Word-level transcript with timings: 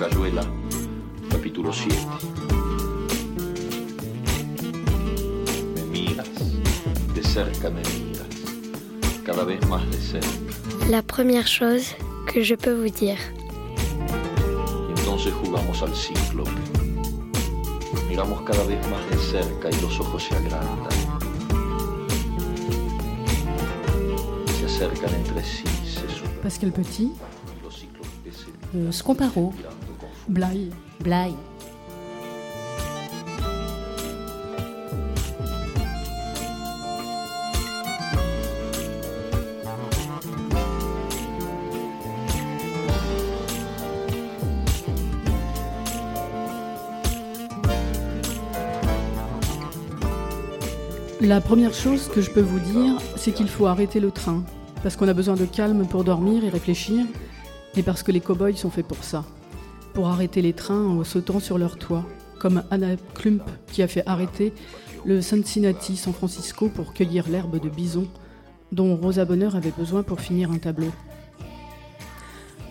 Cayuela, 0.00 0.42
capítulo 1.30 1.70
7. 1.72 1.94
Me 5.74 5.82
miras, 5.90 6.28
de 7.14 7.22
cerca 7.22 7.68
me 7.68 7.82
miras, 7.82 8.26
cada 9.24 9.44
vez 9.44 9.60
más 9.68 9.84
de 9.90 9.98
cerca. 9.98 10.28
La 10.88 11.02
première 11.02 11.46
chose 11.46 11.94
que 12.26 12.42
je 12.42 12.54
peux 12.54 12.72
vous 12.72 12.88
dire. 12.90 13.18
Entonces 14.96 15.34
jugamos 15.44 15.82
al 15.82 15.94
cíclope. 15.94 16.50
Miramos 18.08 18.40
cada 18.42 18.64
vez 18.64 18.80
más 18.88 19.04
de 19.10 19.18
cerca 19.18 19.68
y 19.70 19.80
los 19.82 20.00
ojos 20.00 20.24
se 20.24 20.34
agrandan. 20.34 20.98
Se 24.58 24.64
acercan 24.64 25.14
entre 25.14 25.44
sí, 25.44 25.64
se 25.84 26.08
suman. 26.08 26.40
Pascal 26.42 26.72
Petit, 26.72 27.12
Euh, 28.72 28.92
Scomparo, 28.92 29.52
Blaye, 30.30 30.70
Blaye. 31.00 31.34
La 51.20 51.40
première 51.40 51.74
chose 51.74 52.06
que 52.06 52.20
je 52.20 52.30
peux 52.30 52.40
vous 52.40 52.60
dire, 52.60 53.00
c'est 53.16 53.32
qu'il 53.32 53.48
faut 53.48 53.66
arrêter 53.66 53.98
le 53.98 54.12
train. 54.12 54.44
Parce 54.84 54.94
qu'on 54.94 55.08
a 55.08 55.12
besoin 55.12 55.34
de 55.34 55.44
calme 55.44 55.88
pour 55.88 56.04
dormir 56.04 56.44
et 56.44 56.48
réfléchir, 56.50 57.04
et 57.76 57.82
parce 57.82 58.04
que 58.04 58.12
les 58.12 58.20
cow-boys 58.20 58.54
sont 58.54 58.70
faits 58.70 58.86
pour 58.86 59.02
ça. 59.02 59.24
Pour 59.94 60.08
arrêter 60.08 60.42
les 60.42 60.52
trains 60.52 60.86
en 60.86 61.04
sautant 61.04 61.40
sur 61.40 61.58
leur 61.58 61.76
toit. 61.78 62.04
Comme 62.38 62.62
Anna 62.70 62.96
Klump 63.14 63.42
qui 63.70 63.82
a 63.82 63.88
fait 63.88 64.02
arrêter 64.06 64.52
le 65.04 65.20
Cincinnati 65.20 65.96
San 65.96 66.12
Francisco 66.12 66.68
pour 66.68 66.94
cueillir 66.94 67.28
l'herbe 67.28 67.60
de 67.60 67.68
bison 67.68 68.06
dont 68.72 68.96
Rosa 68.96 69.24
Bonheur 69.24 69.56
avait 69.56 69.72
besoin 69.76 70.02
pour 70.02 70.20
finir 70.20 70.50
un 70.50 70.58
tableau. 70.58 70.90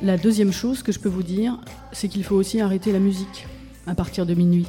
La 0.01 0.17
deuxième 0.17 0.53
chose 0.53 0.81
que 0.81 0.91
je 0.91 0.99
peux 0.99 1.09
vous 1.09 1.23
dire, 1.23 1.59
c'est 1.91 2.07
qu'il 2.07 2.23
faut 2.23 2.35
aussi 2.35 2.61
arrêter 2.61 2.91
la 2.91 2.99
musique 2.99 3.47
à 3.85 3.95
partir 3.95 4.25
de 4.25 4.33
minuit. 4.33 4.67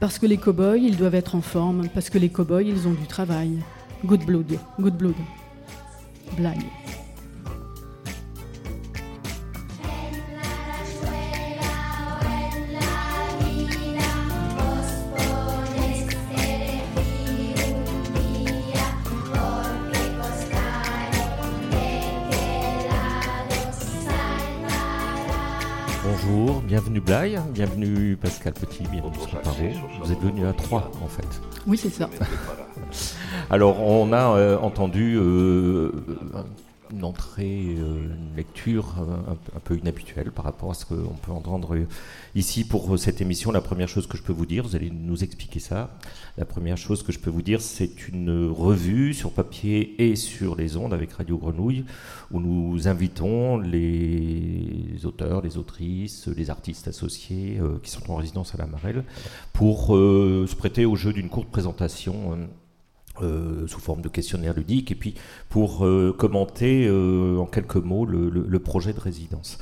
Parce 0.00 0.18
que 0.18 0.26
les 0.26 0.38
cow-boys, 0.38 0.78
ils 0.78 0.96
doivent 0.96 1.14
être 1.14 1.34
en 1.34 1.42
forme, 1.42 1.88
parce 1.94 2.10
que 2.10 2.18
les 2.18 2.30
cow-boys, 2.30 2.62
ils 2.62 2.88
ont 2.88 2.92
du 2.92 3.06
travail. 3.06 3.58
Good 4.04 4.24
blood, 4.24 4.58
good 4.80 4.96
blood. 4.96 5.14
Blague. 6.36 6.79
Bienvenue 27.00 27.04
Blaye, 27.04 27.40
bienvenue 27.52 28.16
Pascal 28.16 28.52
Petit, 28.52 28.84
bienvenue 28.90 29.14
Scomparo. 29.20 29.56
Vous 30.02 30.12
êtes 30.12 30.20
venus 30.20 30.44
à 30.46 30.52
trois 30.52 30.90
en 31.02 31.08
fait. 31.08 31.26
Oui, 31.66 31.76
c'est 31.76 31.90
ça. 31.90 32.08
Alors 33.50 33.80
on 33.80 34.12
a 34.12 34.36
euh, 34.36 34.58
entendu 34.58 35.16
euh, 35.16 35.92
une 36.92 37.04
entrée, 37.04 37.76
euh, 37.78 38.14
une 38.14 38.36
lecture 38.36 38.96
euh, 39.00 39.34
un, 39.54 39.60
peu 39.60 39.76
inhabituelle 39.76 40.30
par 40.32 40.44
rapport 40.44 40.70
à 40.70 40.74
ce 40.74 40.84
qu'on 40.84 41.16
peut 41.22 41.32
entendre 41.32 41.76
ici 42.34 42.64
pour 42.64 42.98
cette 42.98 43.20
émission. 43.20 43.52
La 43.52 43.60
première 43.60 43.88
chose 43.88 44.06
que 44.06 44.16
je 44.16 44.22
peux 44.22 44.32
vous 44.32 44.46
dire, 44.46 44.64
vous 44.64 44.76
allez 44.76 44.90
nous 44.90 45.22
expliquer 45.22 45.60
ça. 45.60 45.96
La 46.36 46.44
première 46.44 46.76
chose 46.76 47.02
que 47.02 47.12
je 47.12 47.18
peux 47.18 47.30
vous 47.30 47.42
dire, 47.42 47.60
c'est 47.60 48.08
une 48.08 48.48
revue 48.48 49.14
sur 49.14 49.32
papier 49.32 50.10
et 50.10 50.16
sur 50.16 50.56
les 50.56 50.76
ondes 50.76 50.94
avec 50.94 51.12
Radio 51.12 51.38
Grenouille 51.38 51.84
où 52.30 52.40
nous 52.40 52.88
invitons 52.88 53.58
les 53.58 55.04
auteurs, 55.04 55.42
les 55.42 55.56
autrices, 55.56 56.28
les 56.28 56.50
artistes 56.50 56.88
associés 56.88 57.58
euh, 57.60 57.78
qui 57.82 57.90
sont 57.90 58.10
en 58.10 58.16
résidence 58.16 58.54
à 58.54 58.58
la 58.58 58.66
Marelle 58.66 59.04
pour 59.52 59.88
se 59.88 60.54
prêter 60.54 60.84
au 60.84 60.96
jeu 60.96 61.12
d'une 61.12 61.28
courte 61.28 61.50
présentation. 61.50 62.48
Euh, 63.22 63.66
sous 63.66 63.80
forme 63.80 64.02
de 64.02 64.08
questionnaire 64.08 64.54
ludique 64.54 64.90
et 64.90 64.94
puis 64.94 65.14
pour 65.48 65.84
euh, 65.84 66.14
commenter 66.16 66.86
euh, 66.86 67.38
en 67.38 67.46
quelques 67.46 67.76
mots 67.76 68.04
le, 68.06 68.58
projet 68.58 68.92
de 68.92 69.00
résidence. 69.00 69.58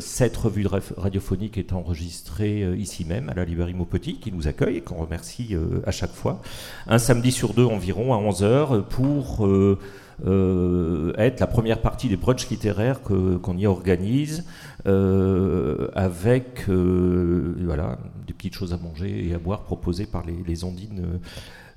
Cette 0.00 0.36
revue 0.36 0.66
radiophonique 0.96 1.58
est 1.58 1.72
enregistrée 1.72 2.72
ici 2.76 3.04
même 3.04 3.28
à 3.28 3.34
la 3.34 3.44
librairie 3.44 3.74
Maupetit 3.74 4.18
qui 4.18 4.32
nous 4.32 4.48
accueille 4.48 4.78
et 4.78 4.80
qu'on 4.80 4.96
remercie 4.96 5.54
à 5.84 5.90
chaque 5.90 6.12
fois. 6.12 6.40
Un 6.86 6.98
samedi 6.98 7.30
sur 7.32 7.52
deux 7.52 7.64
environ 7.64 8.14
à 8.14 8.18
11h 8.18 8.82
pour 8.84 9.48
être 11.18 11.40
la 11.40 11.46
première 11.46 11.80
partie 11.80 12.08
des 12.08 12.16
brunchs 12.16 12.48
littéraires 12.48 13.00
qu'on 13.02 13.56
y 13.56 13.66
organise 13.66 14.44
avec 14.84 16.68
voilà, 16.68 17.98
des 18.26 18.32
petites 18.32 18.54
choses 18.54 18.72
à 18.72 18.78
manger 18.78 19.28
et 19.28 19.34
à 19.34 19.38
boire 19.38 19.62
proposées 19.62 20.06
par 20.06 20.24
les, 20.24 20.42
les 20.46 20.64
ondines 20.64 21.20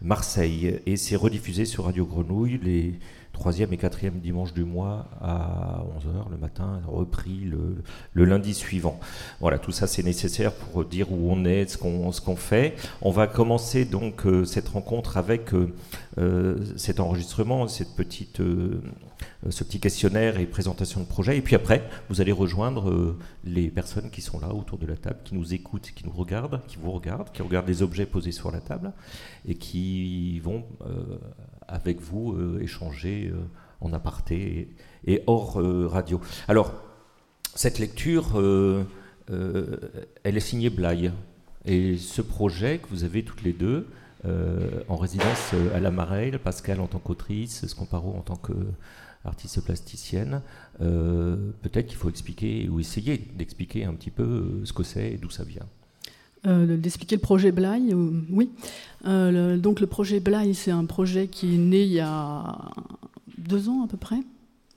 Marseille. 0.02 0.80
Et 0.86 0.98
c'est 0.98 1.16
rediffusé 1.16 1.66
sur 1.66 1.86
Radio 1.86 2.06
Grenouille 2.06 2.60
les 2.64 2.94
troisième 3.40 3.72
et 3.72 3.78
quatrième 3.78 4.20
dimanche 4.20 4.54
du 4.54 4.66
mois 4.66 5.08
à 5.22 5.82
11h 5.98 6.30
le 6.30 6.38
matin, 6.38 6.82
repris 6.86 7.50
le, 8.14 8.26
lundi 8.26 8.54
suivant. 8.54 9.00
Voilà, 9.40 9.58
tout 9.58 9.72
ça 9.72 9.88
c'est 9.88 10.04
nécessaire 10.04 10.52
pour 10.52 10.84
dire 10.84 11.10
où 11.10 11.32
on 11.32 11.46
est, 11.46 11.66
ce 11.70 11.78
qu'on 11.78 12.12
qu'on 12.12 12.36
fait. 12.36 12.76
On 13.02 13.12
va 13.12 13.28
commencer 13.28 13.86
donc 13.86 14.26
euh, 14.26 14.44
cette 14.44 14.68
rencontre 14.68 15.16
avec 15.16 15.54
euh, 15.54 15.74
euh, 16.18 16.58
cet 16.76 17.00
enregistrement, 17.00 17.70
cette 17.70 17.96
petite, 17.96 18.42
ce 19.50 19.64
petit 19.64 19.80
questionnaire 19.80 20.38
et 20.38 20.46
présentation 20.46 21.00
de 21.00 21.06
projet. 21.06 21.38
Et 21.38 21.42
puis 21.42 21.56
après, 21.56 21.90
vous 22.10 22.20
allez 22.20 22.34
rejoindre 22.34 23.16
les 23.46 23.70
personnes 23.70 24.10
qui 24.10 24.22
sont 24.22 24.42
là 24.42 24.54
autour 24.54 24.78
de 24.78 24.86
la 24.86 24.98
table, 24.98 25.20
qui 25.24 25.36
nous 25.36 25.54
écoutent, 25.54 25.92
qui 25.96 26.06
nous 26.06 26.12
regardent, 26.12 26.60
qui 26.68 26.76
vous 26.76 26.92
regardent, 26.92 27.32
qui 27.32 27.42
regardent 27.42 27.70
les 27.70 27.82
objets 27.84 28.06
posés 28.06 28.34
sur 28.34 28.52
la 28.52 28.60
table 28.60 28.92
et 29.48 29.56
qui 29.56 30.42
vont 30.42 30.66
avec 31.70 32.02
vous 32.02 32.34
euh, 32.34 32.60
échanger 32.62 33.32
euh, 33.34 33.38
en 33.82 33.94
aparté 33.94 34.70
et, 35.06 35.24
hors 35.28 35.60
euh, 35.60 35.88
radio. 35.88 36.20
Alors, 36.48 36.74
cette 37.56 37.80
lecture, 37.80 38.40
elle 39.28 40.38
est 40.38 40.40
signée 40.40 40.70
Blaye. 40.70 41.12
Et 41.66 41.98
ce 41.98 42.22
projet 42.22 42.78
que 42.78 42.88
vous 42.90 43.04
avez 43.04 43.24
toutes 43.24 43.42
les 43.42 43.54
deux, 43.54 43.88
en 44.88 44.96
résidence 44.96 45.54
à 45.74 45.80
la 45.80 45.90
Mareille, 45.90 46.38
Pascal 46.38 46.80
en 46.80 46.88
tant 46.88 47.00
qu'autrice, 47.00 47.66
Scomparo 47.66 48.14
en 48.14 48.22
tant 48.22 48.38
qu'artiste 48.38 49.62
plasticienne, 49.62 50.42
peut-être 50.78 51.88
qu'il 51.88 51.98
faut 51.98 52.10
expliquer 52.10 52.70
ou 52.70 52.80
essayer 52.80 53.18
d'expliquer 53.18 53.84
un 53.84 53.94
petit 53.94 54.12
peu 54.12 54.62
ce 54.64 54.72
que 54.72 54.84
c'est 54.84 55.14
et 55.14 55.18
d'où 55.18 55.32
ça 55.32 55.44
vient. 55.44 55.66
Euh, 56.48 56.78
D'expliquer 56.78 57.16
le 57.18 57.22
projet 57.22 57.52
Blaye, 57.52 57.92
euh, 57.94 58.12
oui. 58.32 58.50
Euh, 59.06 59.54
le- 59.56 59.58
donc 59.58 59.80
le 59.82 59.88
projet 59.88 60.20
Blaye, 60.20 60.54
c'est 60.56 60.72
un 60.72 60.86
projet 60.86 61.28
qui 61.28 61.56
est 61.56 61.58
né 61.58 61.82
il 61.84 61.92
y 61.92 62.00
a 62.00 62.58
deux 63.38 63.68
ans 63.70 63.84
à 63.84 63.88
peu 63.88 63.98
près. 63.98 64.20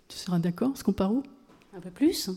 Tu 0.08 0.16
seras 0.18 0.38
d'accord, 0.38 0.72
Scomparo 0.76 1.22
Un 1.76 1.80
peu 1.80 1.90
plus 1.90 2.30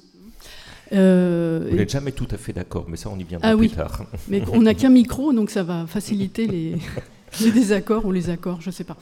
Euh, 0.94 1.66
Vous 1.68 1.76
et- 1.76 1.80
n'êtes 1.80 1.90
jamais 1.92 2.12
tout 2.12 2.28
à 2.30 2.38
fait 2.38 2.54
d'accord, 2.54 2.86
mais 2.88 2.98
ça 2.98 3.10
on 3.10 3.18
y 3.18 3.24
viendra 3.24 3.50
Ah 3.50 3.58
plus 3.58 3.62
oui. 3.62 3.70
tard. 3.72 4.04
Mais 4.30 4.44
on 4.54 4.62
n'a 4.62 4.76
qu'un 4.76 4.90
micro, 4.90 5.34
donc 5.34 5.50
ça 5.50 5.64
va 5.64 5.88
faciliter 5.88 6.46
les, 6.46 6.76
les 7.42 7.52
désaccords 7.52 8.06
ou 8.06 8.12
les 8.12 8.30
accords, 8.30 8.62
je 8.62 8.70
ne 8.70 8.72
sais 8.74 8.84
pas. 8.84 8.96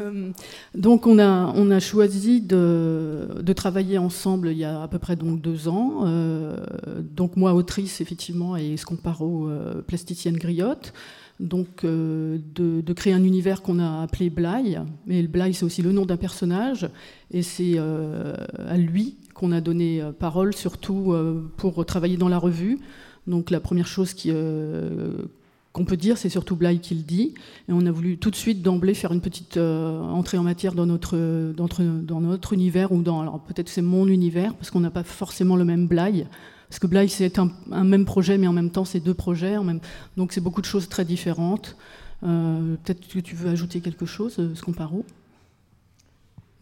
Euh, 0.00 0.30
donc 0.74 1.06
on 1.06 1.18
a, 1.18 1.52
on 1.54 1.70
a 1.70 1.80
choisi 1.80 2.40
de, 2.40 3.28
de 3.40 3.52
travailler 3.52 3.98
ensemble 3.98 4.48
il 4.48 4.58
y 4.58 4.64
a 4.64 4.82
à 4.82 4.88
peu 4.88 4.98
près 4.98 5.16
donc 5.16 5.40
deux 5.40 5.68
ans. 5.68 6.02
Euh, 6.04 6.56
donc 7.00 7.36
moi 7.36 7.54
autrice 7.54 8.00
effectivement 8.00 8.56
et 8.56 8.76
Scomparo 8.76 9.48
euh, 9.48 9.82
plasticienne 9.82 10.36
griotte. 10.36 10.92
Donc 11.40 11.84
de, 11.84 12.40
de 12.56 12.92
créer 12.94 13.12
un 13.12 13.22
univers 13.22 13.62
qu'on 13.62 13.78
a 13.78 14.02
appelé 14.02 14.28
Blaye. 14.28 14.80
Mais 15.06 15.22
le 15.22 15.28
Blaye 15.28 15.54
c'est 15.54 15.64
aussi 15.64 15.82
le 15.82 15.92
nom 15.92 16.04
d'un 16.04 16.16
personnage 16.16 16.90
et 17.30 17.42
c'est 17.42 17.78
à 17.78 18.76
lui 18.76 19.18
qu'on 19.34 19.52
a 19.52 19.60
donné 19.60 20.02
parole 20.18 20.52
surtout 20.52 21.14
pour 21.56 21.86
travailler 21.86 22.16
dans 22.16 22.28
la 22.28 22.38
revue. 22.38 22.80
Donc 23.28 23.50
la 23.50 23.60
première 23.60 23.86
chose 23.86 24.14
qui, 24.14 24.30
euh, 24.32 25.26
qu'on 25.72 25.84
peut 25.84 25.96
dire, 25.96 26.18
c'est 26.18 26.28
surtout 26.28 26.56
Blaye 26.56 26.80
qui 26.80 26.94
le 26.94 27.02
dit. 27.02 27.34
Et 27.68 27.72
on 27.72 27.84
a 27.86 27.90
voulu 27.90 28.18
tout 28.18 28.30
de 28.30 28.36
suite 28.36 28.62
d'emblée 28.62 28.94
faire 28.94 29.12
une 29.12 29.20
petite 29.20 29.56
euh, 29.56 30.00
entrée 30.00 30.38
en 30.38 30.42
matière 30.42 30.74
dans 30.74 30.86
notre, 30.86 31.16
dans 31.52 31.64
notre, 31.64 31.82
dans 31.82 32.20
notre 32.20 32.52
univers, 32.52 32.92
ou 32.92 33.02
dans, 33.02 33.20
alors 33.20 33.40
peut-être 33.40 33.68
c'est 33.68 33.82
mon 33.82 34.08
univers, 34.08 34.54
parce 34.54 34.70
qu'on 34.70 34.80
n'a 34.80 34.90
pas 34.90 35.04
forcément 35.04 35.56
le 35.56 35.64
même 35.64 35.86
Blaye. 35.86 36.26
Parce 36.68 36.78
que 36.80 36.86
Blaye, 36.86 37.08
c'est 37.08 37.38
un, 37.38 37.50
un 37.70 37.84
même 37.84 38.04
projet, 38.04 38.36
mais 38.38 38.46
en 38.46 38.52
même 38.52 38.70
temps, 38.70 38.84
c'est 38.84 39.00
deux 39.00 39.14
projets. 39.14 39.56
En 39.56 39.64
même, 39.64 39.80
donc 40.16 40.32
c'est 40.32 40.40
beaucoup 40.40 40.60
de 40.60 40.66
choses 40.66 40.88
très 40.88 41.04
différentes. 41.04 41.76
Euh, 42.24 42.74
peut-être 42.82 43.06
que 43.06 43.20
tu 43.20 43.34
veux 43.36 43.48
ajouter 43.48 43.80
quelque 43.80 44.06
chose, 44.06 44.36
euh, 44.38 44.54
Scomparo? 44.54 45.04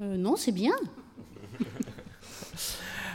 Euh, 0.02 0.16
Non, 0.16 0.36
c'est 0.36 0.52
bien. 0.52 0.72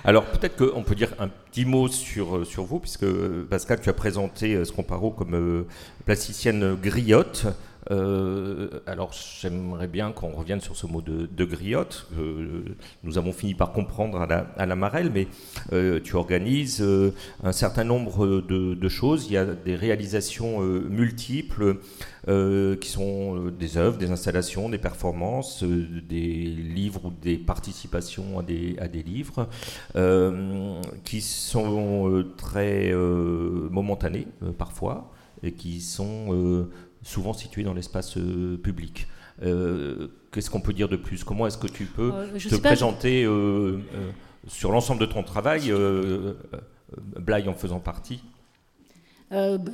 Alors 0.04 0.26
peut-être 0.26 0.58
qu'on 0.58 0.84
peut 0.84 0.96
dire 0.96 1.14
un 1.20 1.28
petit 1.28 1.66
mot 1.66 1.88
sur, 1.88 2.46
sur 2.46 2.64
vous, 2.64 2.80
puisque 2.80 3.06
Pascal, 3.50 3.80
tu 3.82 3.90
as 3.90 3.94
présenté 3.94 4.66
Scomparo 4.66 5.12
comme 5.12 5.66
plasticienne 6.06 6.76
griotte. 6.76 7.46
Euh, 7.90 8.70
alors 8.86 9.12
j'aimerais 9.14 9.88
bien 9.88 10.12
qu'on 10.12 10.32
revienne 10.32 10.62
sur 10.62 10.76
ce 10.76 10.86
mot 10.86 11.02
de, 11.02 11.46
griotte. 11.46 12.08
que 12.16 12.64
nous 13.04 13.18
avons 13.18 13.34
fini 13.34 13.56
par 13.56 13.72
comprendre 13.72 14.22
à 14.22 14.66
la, 14.66 14.76
Marelle, 14.76 15.12
mais 15.14 15.28
euh, 15.74 16.00
tu 16.00 16.16
organises 16.16 16.82
euh, 16.82 17.14
un 17.44 17.52
certain 17.52 17.84
nombre 17.84 18.42
de, 18.42 18.90
choses. 18.90 19.28
Il 19.28 19.34
y 19.34 19.38
a 19.38 19.46
des 19.46 19.76
réalisations 19.76 20.60
multiples 20.62 21.78
qui 22.28 22.90
sont 22.90 23.46
des 23.48 23.78
œuvres, 23.78 23.98
des 23.98 24.12
installations, 24.12 24.70
des 24.70 24.78
performances, 24.78 25.64
des 25.64 26.46
livres 26.46 27.06
ou 27.06 27.12
des 27.22 27.38
participations 27.38 28.40
à 28.40 28.44
des, 28.44 28.76
à 28.80 28.88
des 28.88 29.02
livres 29.02 29.48
qui 31.06 31.22
sont 31.22 32.26
très 32.38 32.94
momentanés 32.94 34.28
parfois 34.58 35.12
et 35.44 35.54
qui 35.54 35.80
sont 35.82 36.68
souvent 37.04 37.34
situé 37.34 37.64
dans 37.64 37.74
l'espace 37.74 38.18
euh, 38.18 38.58
public. 38.58 39.08
Euh, 39.44 40.08
qu'est-ce 40.32 40.50
qu'on 40.50 40.62
peut 40.62 40.74
dire 40.74 40.90
de 40.90 40.96
plus? 40.96 41.24
Comment 41.24 41.48
est-ce 41.48 41.58
que 41.58 41.68
tu 41.68 41.86
peux 41.86 42.12
euh, 42.14 42.38
te 42.38 42.56
présenter 42.56 43.28
sur 44.48 44.72
l'ensemble 44.72 45.02
de 45.02 45.06
ton 45.06 45.24
travail, 45.24 45.74
Blaye 47.20 47.48
en 47.48 47.54
faisant 47.54 47.80
partie? 47.80 48.24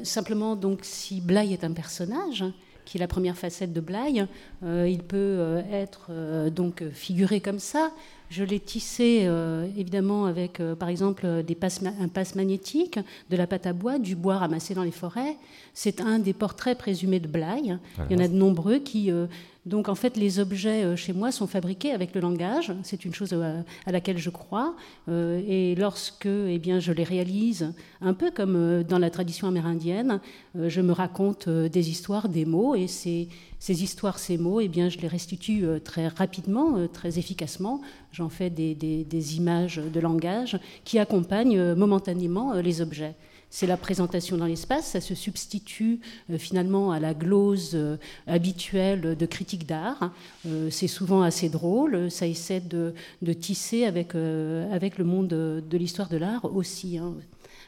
Simplement, 0.03 0.55
donc, 0.55 0.79
si 0.83 1.19
Blaye 1.19 1.53
est 1.53 1.63
un 1.63 1.73
personnage, 1.73 2.45
qui 2.85 2.97
est 2.97 2.99
la 2.99 3.07
première 3.07 3.37
facette 3.37 3.73
de 3.73 3.81
Blaye, 3.81 4.27
il 4.63 5.03
peut 5.03 5.63
être 5.71 6.49
donc 6.49 6.83
figuré 6.91 7.41
comme 7.41 7.59
ça, 7.59 7.91
je 8.29 8.43
l'ai 8.43 8.59
tissé 8.59 9.21
euh, 9.23 9.67
évidemment 9.77 10.25
avec, 10.25 10.59
euh, 10.59 10.75
par 10.75 10.89
exemple, 10.89 11.43
des 11.43 11.57
un 11.99 12.07
passe 12.07 12.35
magnétique, 12.35 12.99
de 13.29 13.37
la 13.37 13.47
pâte 13.47 13.65
à 13.65 13.73
bois, 13.73 13.99
du 13.99 14.15
bois 14.15 14.37
ramassé 14.37 14.73
dans 14.73 14.83
les 14.83 14.91
forêts. 14.91 15.37
C'est 15.73 16.01
un 16.01 16.19
des 16.19 16.33
portraits 16.33 16.77
présumés 16.77 17.19
de 17.19 17.27
Blaye. 17.27 17.77
Il 18.09 18.17
y 18.17 18.19
en 18.19 18.23
a 18.23 18.27
de 18.27 18.35
nombreux 18.35 18.79
qui, 18.79 19.11
euh, 19.11 19.27
donc 19.65 19.89
en 19.89 19.95
fait, 19.95 20.17
les 20.17 20.39
objets 20.39 20.95
chez 20.97 21.13
moi 21.13 21.31
sont 21.31 21.47
fabriqués 21.47 21.91
avec 21.91 22.13
le 22.15 22.21
langage. 22.21 22.73
C'est 22.83 23.05
une 23.05 23.13
chose 23.13 23.29
euh, 23.31 23.61
à 23.85 23.91
laquelle 23.91 24.17
je 24.17 24.29
crois. 24.29 24.75
Et 25.09 25.75
lorsque 25.75 26.25
eh 26.25 26.59
bien, 26.59 26.79
je 26.79 26.91
les 26.91 27.03
réalise, 27.03 27.73
un 28.01 28.13
peu 28.13 28.31
comme 28.31 28.83
dans 28.83 28.99
la 28.99 29.09
tradition 29.09 29.47
amérindienne, 29.47 30.19
je 30.55 30.81
me 30.81 30.91
raconte 30.91 31.47
des 31.47 31.89
histoires, 31.89 32.27
des 32.27 32.45
mots, 32.45 32.75
et 32.75 32.87
ces, 32.87 33.29
ces 33.59 33.83
histoires, 33.83 34.19
ces 34.19 34.37
mots, 34.37 34.59
eh 34.59 34.67
bien, 34.67 34.89
je 34.89 34.99
les 34.99 35.07
restitue 35.07 35.65
très 35.83 36.07
rapidement, 36.07 36.87
très 36.87 37.17
efficacement. 37.17 37.81
J'en 38.11 38.29
fais 38.29 38.49
des, 38.49 39.35
images 39.35 39.77
de 39.77 39.99
langage 39.99 40.59
qui 40.83 40.99
accompagnent 40.99 41.73
momentanément 41.73 42.53
les 42.53 42.81
objets 42.81 43.15
c'est 43.49 43.67
la 43.67 43.77
présentation 43.77 44.37
dans 44.37 44.45
l'espace, 44.45 44.87
ça 44.87 45.01
se 45.01 45.15
substitue 45.15 45.99
euh, 46.29 46.37
finalement 46.37 46.91
à 46.91 46.99
la 46.99 47.13
glose 47.13 47.71
euh, 47.73 47.97
habituelle 48.27 49.15
de 49.17 49.25
critique 49.25 49.65
d'art. 49.65 50.11
Euh, 50.45 50.69
c'est 50.69 50.87
souvent 50.87 51.21
assez 51.21 51.49
drôle, 51.49 52.11
ça 52.11 52.27
essaie 52.27 52.59
de, 52.59 52.93
tisser 53.33 53.85
avec, 53.85 54.15
avec 54.15 54.97
le 54.97 55.05
monde 55.05 55.27
de, 55.27 55.77
l'histoire 55.77 56.09
de 56.09 56.17
l'art 56.17 56.45
aussi. 56.45 56.97
Hein. 56.97 57.13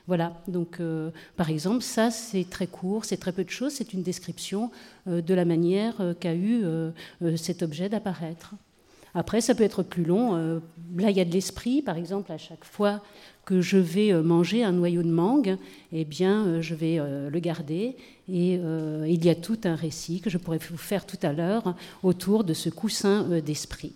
Voilà, 0.10 0.34
donc 0.48 0.82
par 1.38 1.52
exemple, 1.52 1.84
ça 1.84 2.10
c'est 2.10 2.50
très 2.50 2.66
court, 2.66 3.06
c'est 3.06 3.18
très 3.18 3.32
peu 3.32 3.44
de 3.44 3.50
choses, 3.50 3.74
c'est 3.74 3.94
une 3.94 4.02
description 4.02 4.72
de 5.06 5.34
la 5.36 5.46
manière 5.46 5.94
qu'a 6.20 6.34
eu 6.34 6.64
cet 7.38 7.62
objet 7.62 7.90
d'apparaître. 7.90 8.56
Après, 9.14 9.40
ça 9.40 9.54
peut 9.56 9.64
être 9.64 9.84
plus 9.84 10.04
long. 10.04 10.62
là, 10.98 11.10
il 11.12 11.18
y 11.18 11.22
a 11.22 11.26
de 11.26 11.32
l'esprit, 11.32 11.84
par 11.84 11.98
exemple, 11.98 12.32
à 12.32 12.38
chaque 12.38 12.66
fois 12.66 13.02
que 13.50 13.62
je 13.62 13.78
vais 13.78 14.14
euh, 14.14 14.22
manger 14.22 14.64
un 14.64 14.72
noyau 14.72 15.02
de 15.02 15.10
mangue, 15.10 15.58
eh 15.92 16.06
bien, 16.06 16.46
euh, 16.46 16.62
je 16.62 16.76
vais 16.76 17.00
euh, 17.00 17.32
le 17.32 17.40
garder. 17.40 17.96
Et 18.32 18.60
il 19.08 19.26
y 19.26 19.30
a 19.32 19.34
tout 19.34 19.58
un 19.64 19.74
récit 19.74 20.22
que 20.22 20.30
je 20.30 20.38
pourrais 20.38 20.60
vous 20.70 20.78
faire 20.78 21.08
tout 21.08 21.18
à 21.24 21.34
l'heure 21.34 21.74
autour 22.04 22.44
de 22.44 22.54
ce 22.54 22.70
coussin 22.70 23.24
d'esprit. 23.40 23.94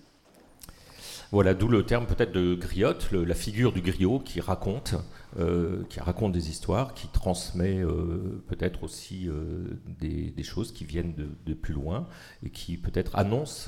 Voilà, 1.31 1.53
d'où 1.53 1.67
le 1.67 1.85
terme 1.85 2.07
peut-être 2.07 2.31
de 2.31 2.55
griotte, 2.55 3.11
la 3.11 3.35
figure 3.35 3.71
du 3.71 3.81
griot 3.81 4.17
qui 4.17 4.41
raconte, 4.41 4.95
qui 5.89 5.99
raconte 5.99 6.31
des 6.31 6.49
histoires, 6.49 6.93
qui 6.93 7.07
transmet 7.07 7.81
peut-être 8.47 8.83
aussi 8.83 9.27
des, 9.99 10.43
choses 10.43 10.71
qui 10.71 10.85
viennent 10.85 11.15
de, 11.45 11.53
plus 11.53 11.73
loin 11.73 12.07
et 12.43 12.49
qui 12.49 12.77
peut-être 12.77 13.15
annonce 13.15 13.67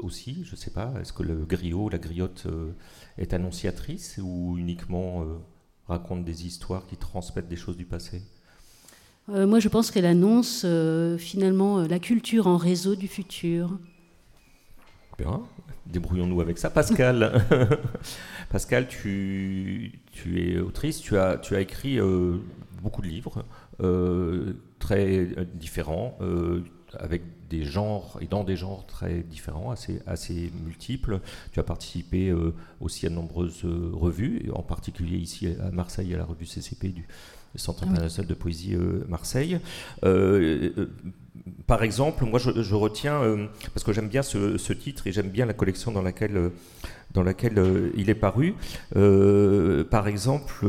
aussi, 0.00 0.44
je 0.44 0.52
ne 0.52 0.56
sais 0.56 0.72
pas, 0.72 0.92
est-ce 1.00 1.12
que 1.12 1.22
le 1.22 1.44
griot, 1.44 1.88
la 1.88 1.98
griotte 1.98 2.48
est 3.18 3.32
annonciatrice 3.32 4.18
ou 4.22 4.56
uniquement 4.58 5.22
euh, 5.22 5.38
raconte 5.86 6.24
des 6.24 6.46
histoires 6.46 6.86
qui 6.86 6.96
transmettent 6.96 7.48
des 7.48 7.56
choses 7.56 7.76
du 7.76 7.84
passé? 7.84 8.22
Euh, 9.28 9.46
Moi, 9.46 9.60
je 9.60 9.68
pense 9.68 9.90
qu'elle 9.90 10.06
annonce 10.06 10.62
euh, 10.64 11.16
finalement 11.16 11.78
la 11.82 11.98
culture 11.98 12.46
en 12.46 12.56
réseau 12.56 12.94
du 12.94 13.08
futur. 13.08 13.78
Bien, 15.18 15.42
débrouillons-nous 15.86 16.40
avec 16.40 16.58
ça. 16.58 16.70
Pascal, 16.70 17.44
Pascal 18.50 18.88
tu, 18.88 20.00
tu, 20.12 20.40
es 20.40 20.58
autrice, 20.58 21.00
tu 21.00 21.18
as, 21.18 21.36
tu 21.38 21.54
as 21.56 21.60
écrit 21.60 21.98
beaucoup 22.82 23.02
de 23.02 23.08
livres 23.08 23.44
très 24.78 25.28
différents 25.54 26.18
avec 26.98 27.22
des 27.50 27.64
genres 27.64 28.18
et 28.20 28.26
dans 28.26 28.44
des 28.44 28.56
genres 28.56 28.86
très 28.86 29.22
différents, 29.22 29.70
assez, 29.70 30.00
assez 30.06 30.50
multiples. 30.64 31.20
Tu 31.52 31.60
as 31.60 31.62
participé 31.62 32.30
euh, 32.30 32.54
aussi 32.80 33.06
à 33.06 33.10
de 33.10 33.14
nombreuses 33.14 33.64
euh, 33.64 33.90
revues, 33.92 34.50
en 34.52 34.62
particulier 34.62 35.18
ici 35.18 35.48
à 35.60 35.70
Marseille 35.70 36.14
à 36.14 36.18
la 36.18 36.24
revue 36.24 36.46
CCP 36.46 36.88
du 36.88 37.06
Centre 37.56 37.84
international 37.84 38.28
de 38.28 38.34
poésie 38.34 38.74
euh, 38.74 39.04
Marseille. 39.08 39.58
par 41.66 41.82
exemple, 41.82 42.24
moi 42.24 42.38
je, 42.38 42.74
retiens, 42.74 43.20
parce 43.72 43.84
que 43.84 43.92
j'aime 43.92 44.08
bien 44.08 44.22
ce, 44.22 44.56
ce, 44.58 44.72
titre 44.72 45.06
et 45.06 45.12
j'aime 45.12 45.28
bien 45.28 45.46
la 45.46 45.54
collection 45.54 45.92
dans 45.92 46.02
laquelle, 46.02 46.50
dans 47.12 47.22
laquelle 47.22 47.90
il 47.96 48.10
est 48.10 48.14
paru. 48.14 48.54
par 49.90 50.08
exemple, 50.08 50.66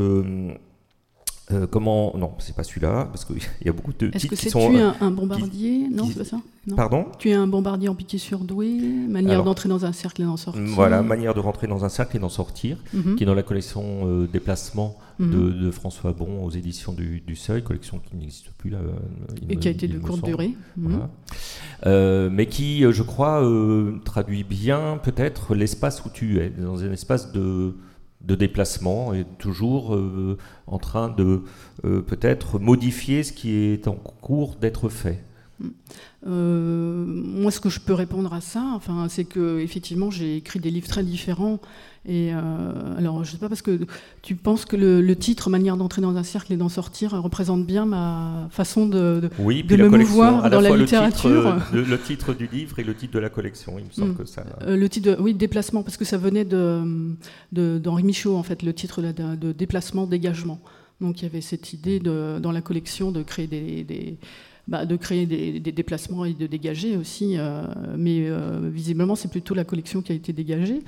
euh, 1.51 1.67
comment 1.67 2.13
Non, 2.17 2.31
c'est 2.39 2.55
pas 2.55 2.63
celui-là, 2.63 3.07
parce 3.11 3.23
qu'il 3.23 3.37
y 3.65 3.69
a 3.69 3.71
beaucoup 3.71 3.93
de 3.93 4.09
Est-ce 4.13 4.25
que 4.25 4.35
c'est 4.35 4.49
tu 4.49 4.57
es 4.57 4.81
un, 4.81 5.11
bombardier 5.11 5.87
Non, 5.89 6.05
c'est 6.07 6.17
pas 6.17 6.25
ça 6.25 6.37
Pardon 6.75 7.05
Tu 7.19 7.29
es 7.29 7.33
un 7.33 7.45
bombardier 7.45 7.87
en 7.87 7.93
piqué 7.93 8.17
surdoué, 8.17 8.79
manière 9.07 9.43
d'entrer 9.43 9.69
dans 9.69 9.85
un 9.85 9.93
cercle 9.93 10.23
et 10.23 10.25
d'en 10.25 10.37
sortir. 10.37 10.63
Voilà, 10.65 11.03
manière 11.03 11.35
de 11.35 11.39
rentrer 11.39 11.67
dans 11.67 11.85
un 11.85 11.89
cercle 11.89 12.17
et 12.17 12.19
d'en 12.19 12.29
sortir, 12.29 12.77
mhm. 12.93 13.15
qui 13.15 13.23
est 13.23 13.27
dans 13.27 13.35
la 13.35 13.43
collection 13.43 13.83
euh, 14.05 14.27
Déplacement 14.27 14.97
mhm. 15.19 15.61
de, 15.61 15.71
François 15.71 16.13
Bon 16.13 16.43
aux 16.43 16.49
éditions 16.49 16.93
du, 16.93 17.35
Seuil, 17.35 17.63
collection 17.63 17.99
qui 17.99 18.15
n'existe 18.15 18.49
plus 18.57 18.71
là. 18.71 18.79
et 19.47 19.57
qui 19.57 19.67
a 19.67 19.71
été 19.71 19.87
de 19.87 19.99
courte 19.99 20.25
durée. 20.25 20.55
Mhm. 20.77 21.01
Euh, 21.85 22.29
mais 22.31 22.47
qui, 22.47 22.91
je 22.91 23.03
crois, 23.03 23.47
traduit 24.03 24.43
bien 24.43 24.99
peut-être 25.03 25.53
l'espace 25.53 26.03
où 26.05 26.09
tu 26.09 26.39
es, 26.39 26.49
dans 26.49 26.81
un 26.83 26.91
espace 26.91 27.31
de 27.31 27.75
de 28.25 28.35
déplacement 28.35 29.13
et 29.13 29.25
toujours 29.37 29.95
euh, 29.95 30.37
en 30.67 30.79
train 30.79 31.09
de 31.09 31.43
euh, 31.83 32.01
peut-être 32.01 32.59
modifier 32.59 33.23
ce 33.23 33.31
qui 33.31 33.53
est 33.53 33.87
en 33.87 33.95
cours 33.95 34.55
d'être 34.55 34.89
fait. 34.89 35.23
Euh, 36.27 37.05
moi, 37.05 37.51
ce 37.51 37.59
que 37.59 37.69
je 37.69 37.79
peux 37.79 37.93
répondre 37.93 38.33
à 38.33 38.41
ça, 38.41 38.79
c'est 39.09 39.25
que 39.25 39.59
effectivement, 39.59 40.09
j'ai 40.09 40.37
écrit 40.37 40.59
des 40.59 40.71
livres 40.71 40.87
très 40.87 41.03
différents. 41.03 41.59
Et 42.07 42.31
alors, 42.31 43.23
je 43.23 43.31
sais 43.31 43.37
pas 43.37 43.49
parce 43.49 43.61
que 43.61 43.79
tu 44.21 44.35
penses 44.35 44.65
que 44.65 44.75
le, 44.75 45.15
titre 45.15 45.49
"Manière 45.49 45.77
d'entrer 45.77 46.01
dans 46.01 46.15
un 46.15 46.23
cercle 46.23 46.53
et 46.53 46.57
d'en 46.57 46.69
sortir" 46.69 47.11
représente 47.21 47.65
bien 47.65 47.85
ma 47.85 48.47
façon 48.51 48.85
de, 48.85 49.21
de, 49.21 49.29
oui, 49.39 49.63
de 49.63 49.75
me 49.77 49.89
mouvoir 49.89 50.49
dans 50.49 50.61
la 50.61 50.75
littérature. 50.75 51.57
Le 51.73 51.97
titre, 51.97 52.33
du 52.33 52.47
livre 52.47 52.79
et 52.79 52.83
le 52.83 52.93
titre 52.95 53.13
de 53.13 53.19
la 53.19 53.29
collection, 53.29 53.79
il 53.79 53.85
me 53.85 53.91
semble 53.91 54.11
mm. 54.11 54.15
que 54.17 54.25
ça. 54.25 54.43
le 54.67 54.89
titre, 54.89 55.15
de, 55.15 55.21
oui, 55.21 55.33
déplacement, 55.33 55.83
parce 55.83 55.97
que 55.97 56.05
ça 56.05 56.17
venait 56.17 56.45
de 56.45 57.17
d'Henri 57.51 58.03
Michaud 58.03 58.35
en 58.35 58.43
fait, 58.43 58.61
le 58.61 58.73
titre 58.73 59.01
de, 59.01 59.51
déplacement, 59.51 60.05
dégagement. 60.05 60.59
Donc, 61.01 61.21
il 61.21 61.23
y 61.23 61.27
avait 61.27 61.41
cette 61.41 61.73
idée 61.73 61.99
dans 61.99 62.51
la 62.51 62.61
collection 62.61 63.11
de 63.11 63.23
créer 63.23 63.47
des 63.47 64.17
bah, 64.67 64.85
de 64.87 64.95
créer 64.95 65.27
des, 65.27 65.71
déplacements 65.71 66.25
et 66.25 66.33
de 66.33 66.47
dégager 66.47 66.97
aussi. 66.97 67.35
Euh, 67.37 67.63
mais 67.97 68.27
euh, 68.27 68.69
visiblement, 68.71 69.15
c'est 69.15 69.29
plutôt 69.29 69.53
la 69.53 69.63
collection 69.63 70.01
qui 70.01 70.11
a 70.11 70.15
été 70.15 70.33
dégagée. 70.33 70.79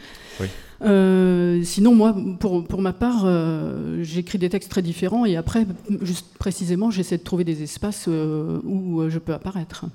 Euh, 0.82 1.62
sinon, 1.64 1.94
moi, 1.94 2.16
pour, 2.40 2.64
pour 2.66 2.82
ma 2.82 2.94
part, 2.94 3.28
j'écris 4.02 4.40
des 4.40 4.50
textes 4.50 4.72
très 4.72 4.82
différents 4.82 5.26
et 5.26 5.36
après, 5.36 5.68
juste 6.02 6.26
précisément, 6.40 6.90
j'essaie 6.90 7.18
de 7.18 7.24
trouver 7.24 7.44
des 7.44 7.62
espaces 7.62 8.08
où 8.08 9.08
je 9.10 9.20
peux 9.20 9.34
apparaître. 9.34 9.86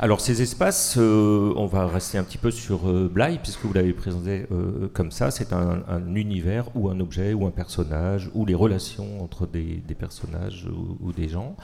Alors 0.00 0.20
ces 0.20 0.42
espaces, 0.42 0.96
euh, 0.96 1.52
on 1.56 1.66
va 1.66 1.88
rester 1.88 2.18
un 2.18 2.22
petit 2.22 2.38
peu 2.38 2.52
sur 2.52 2.88
euh, 2.88 3.10
Bly, 3.12 3.38
puisque 3.38 3.64
vous 3.64 3.72
l'avez 3.72 3.92
présenté 3.92 4.46
euh, 4.52 4.86
comme 4.92 5.10
ça, 5.10 5.32
c'est 5.32 5.52
un, 5.52 6.14
univers 6.14 6.70
ou 6.76 6.88
un 6.88 7.00
objet 7.00 7.34
ou 7.34 7.46
un 7.46 7.50
personnage, 7.50 8.30
ou 8.32 8.46
les 8.46 8.54
relations 8.54 9.20
entre 9.20 9.48
des, 9.48 9.82
personnages 9.98 10.68
ou, 11.00 11.12
des 11.12 11.28
gens. 11.28 11.56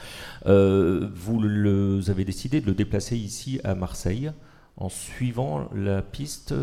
vous 0.45 2.09
avez 2.09 2.25
décidé 2.25 2.59
de 2.59 2.65
le 2.65 2.73
déplacer 2.73 3.15
ici 3.15 3.61
à 3.63 3.73
Marseille 3.73 4.33
en 4.75 4.89
suivant 4.89 5.69
la 5.73 6.01
piste 6.01 6.53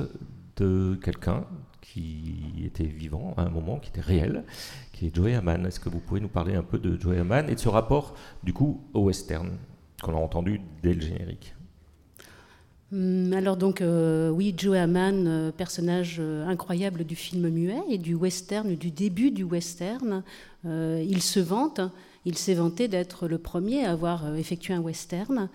de 0.59 0.99
quelqu'un 1.02 1.47
qui 1.81 2.64
était 2.67 2.85
vivant 2.85 3.33
à 3.38 3.45
un 3.45 3.49
moment, 3.49 3.79
qui 3.79 3.88
était 3.88 4.02
réel, 4.02 4.45
qui 4.93 5.07
est 5.07 5.17
Joey 5.17 5.35
Haman. 5.35 5.64
Est-ce 5.64 5.81
que 5.81 5.88
vous 5.88 6.00
pouvez 6.00 6.21
nous 6.21 6.29
parler 6.29 6.55
un 6.55 6.62
peu 6.62 6.79
de 6.79 7.00
Joey 7.00 7.19
Haman 7.19 7.49
et 7.49 7.55
de 7.55 7.61
ce 7.61 7.71
rapport, 7.71 8.14
du 8.45 8.52
coup, 8.52 8.83
au 8.93 9.05
western, 9.05 9.57
qu'on 10.02 10.12
a 10.12 10.21
entendu 10.21 10.61
dès 10.83 10.93
le 10.93 11.00
générique? 11.00 11.55
Alors 13.33 13.57
donc 13.57 13.81
euh, 13.81 14.29
oui, 14.29 14.55
Joey 14.57 14.79
Haman, 14.79 15.25
euh, 15.27 15.51
personnage 15.51 16.19
euh, 16.21 16.47
incroyable 16.47 17.05
du 17.05 17.17
film 17.17 17.49
muet 17.49 17.81
et 17.89 17.97
du 17.97 18.15
western, 18.15 18.75
du 18.75 18.91
début 18.91 19.31
du 19.31 19.45
western. 19.45 20.23
il 20.65 21.23
se 21.23 21.41
vante, 21.41 21.81
il 22.27 22.37
s'est 22.37 22.55
vanté 22.55 22.89
d'être 22.89 23.29
le 23.29 23.39
premier 23.39 23.87
à 23.87 23.93
avoir 23.93 24.37
effectué 24.37 24.75
un 24.75 24.81
western, 24.81 25.49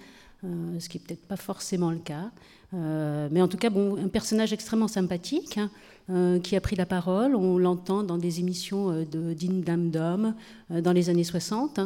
ce 0.43 0.89
qui 0.89 0.97
n'est 0.97 1.03
peut-être 1.03 1.27
pas 1.27 1.37
forcément 1.37 1.91
le 1.91 1.99
cas. 1.99 2.31
mais 2.73 3.41
en 3.41 3.47
tout 3.47 3.57
cas, 3.57 3.69
bon, 3.69 3.97
un 3.97 4.09
personnage 4.09 4.51
extrêmement 4.53 4.87
sympathique. 4.87 5.57
Hein, 6.09 6.39
qui 6.41 6.55
a 6.55 6.61
pris 6.61 6.77
la 6.77 6.85
parole. 6.85 7.35
On 7.35 7.57
l'entend 7.57 8.01
dans 8.01 8.17
des 8.17 8.39
émissions 8.39 8.91
de 9.03 9.33
Din 9.33 9.61
Dam 9.65 9.89
Dom 9.89 10.35
dans 10.69 10.93
les 10.93 11.09
années 11.09 11.25
60. 11.25 11.81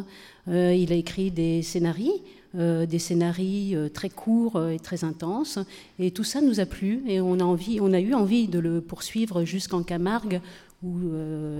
il 0.47 0.91
a 0.91 0.95
écrit 0.95 1.31
des 1.31 1.63
scénarios, 1.63 2.21
des 2.53 2.99
scénarios 2.99 3.89
très 3.89 4.09
courts 4.09 4.69
et 4.69 4.79
très 4.79 5.03
intenses. 5.03 5.59
Et 5.99 6.11
tout 6.11 6.23
ça 6.23 6.41
nous 6.41 6.59
a 6.59 6.65
plu 6.65 7.01
et 7.07 7.21
on 7.21 7.39
a, 7.39 7.43
envie, 7.43 7.79
on 7.81 7.93
a 7.93 7.99
eu 7.99 8.13
envie 8.13 8.47
de 8.47 8.59
le 8.59 8.81
poursuivre 8.81 9.45
jusqu'en 9.45 9.83
Camargue, 9.83 10.41
où 10.83 10.99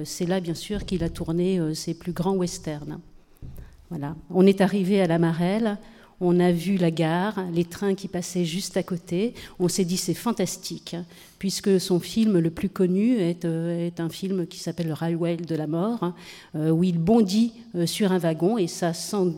c'est 0.03 0.25
là, 0.25 0.39
bien 0.39 0.55
sûr, 0.55 0.85
qu'il 0.85 1.03
a 1.03 1.09
tourné 1.09 1.59
ses 1.75 1.93
plus 1.93 2.11
grands 2.11 2.35
westerns. 2.35 2.99
Voilà. 3.89 4.15
On 4.29 4.45
est 4.45 4.61
arrivé 4.61 5.01
à 5.01 5.07
la 5.07 5.19
Marelle. 5.19 5.77
On 6.23 6.39
a 6.39 6.51
vu 6.51 6.77
la 6.77 6.91
gare, 6.91 7.43
les 7.51 7.65
trains 7.65 7.95
qui 7.95 8.07
passaient 8.07 8.45
juste 8.45 8.77
à 8.77 8.83
côté. 8.83 9.33
On 9.57 9.67
s'est 9.67 9.85
dit 9.85 9.97
c'est 9.97 10.13
fantastique, 10.13 10.95
puisque 11.39 11.81
son 11.81 11.99
film 11.99 12.37
le 12.37 12.51
plus 12.51 12.69
connu 12.69 13.15
est, 13.15 13.43
euh, 13.43 13.89
un 13.97 14.09
film 14.09 14.45
qui 14.45 14.59
s'appelle 14.59 14.85
Le 14.85 14.93
Railway 14.93 15.37
de 15.37 15.55
la 15.55 15.65
mort, 15.65 16.13
euh, 16.53 16.69
où 16.69 16.83
il 16.83 16.99
bondit 16.99 17.53
euh, 17.73 17.87
sur 17.87 18.11
un 18.11 18.19
wagon, 18.19 18.59
et 18.59 18.67
ça 18.67 18.93
sans, 18.93 19.33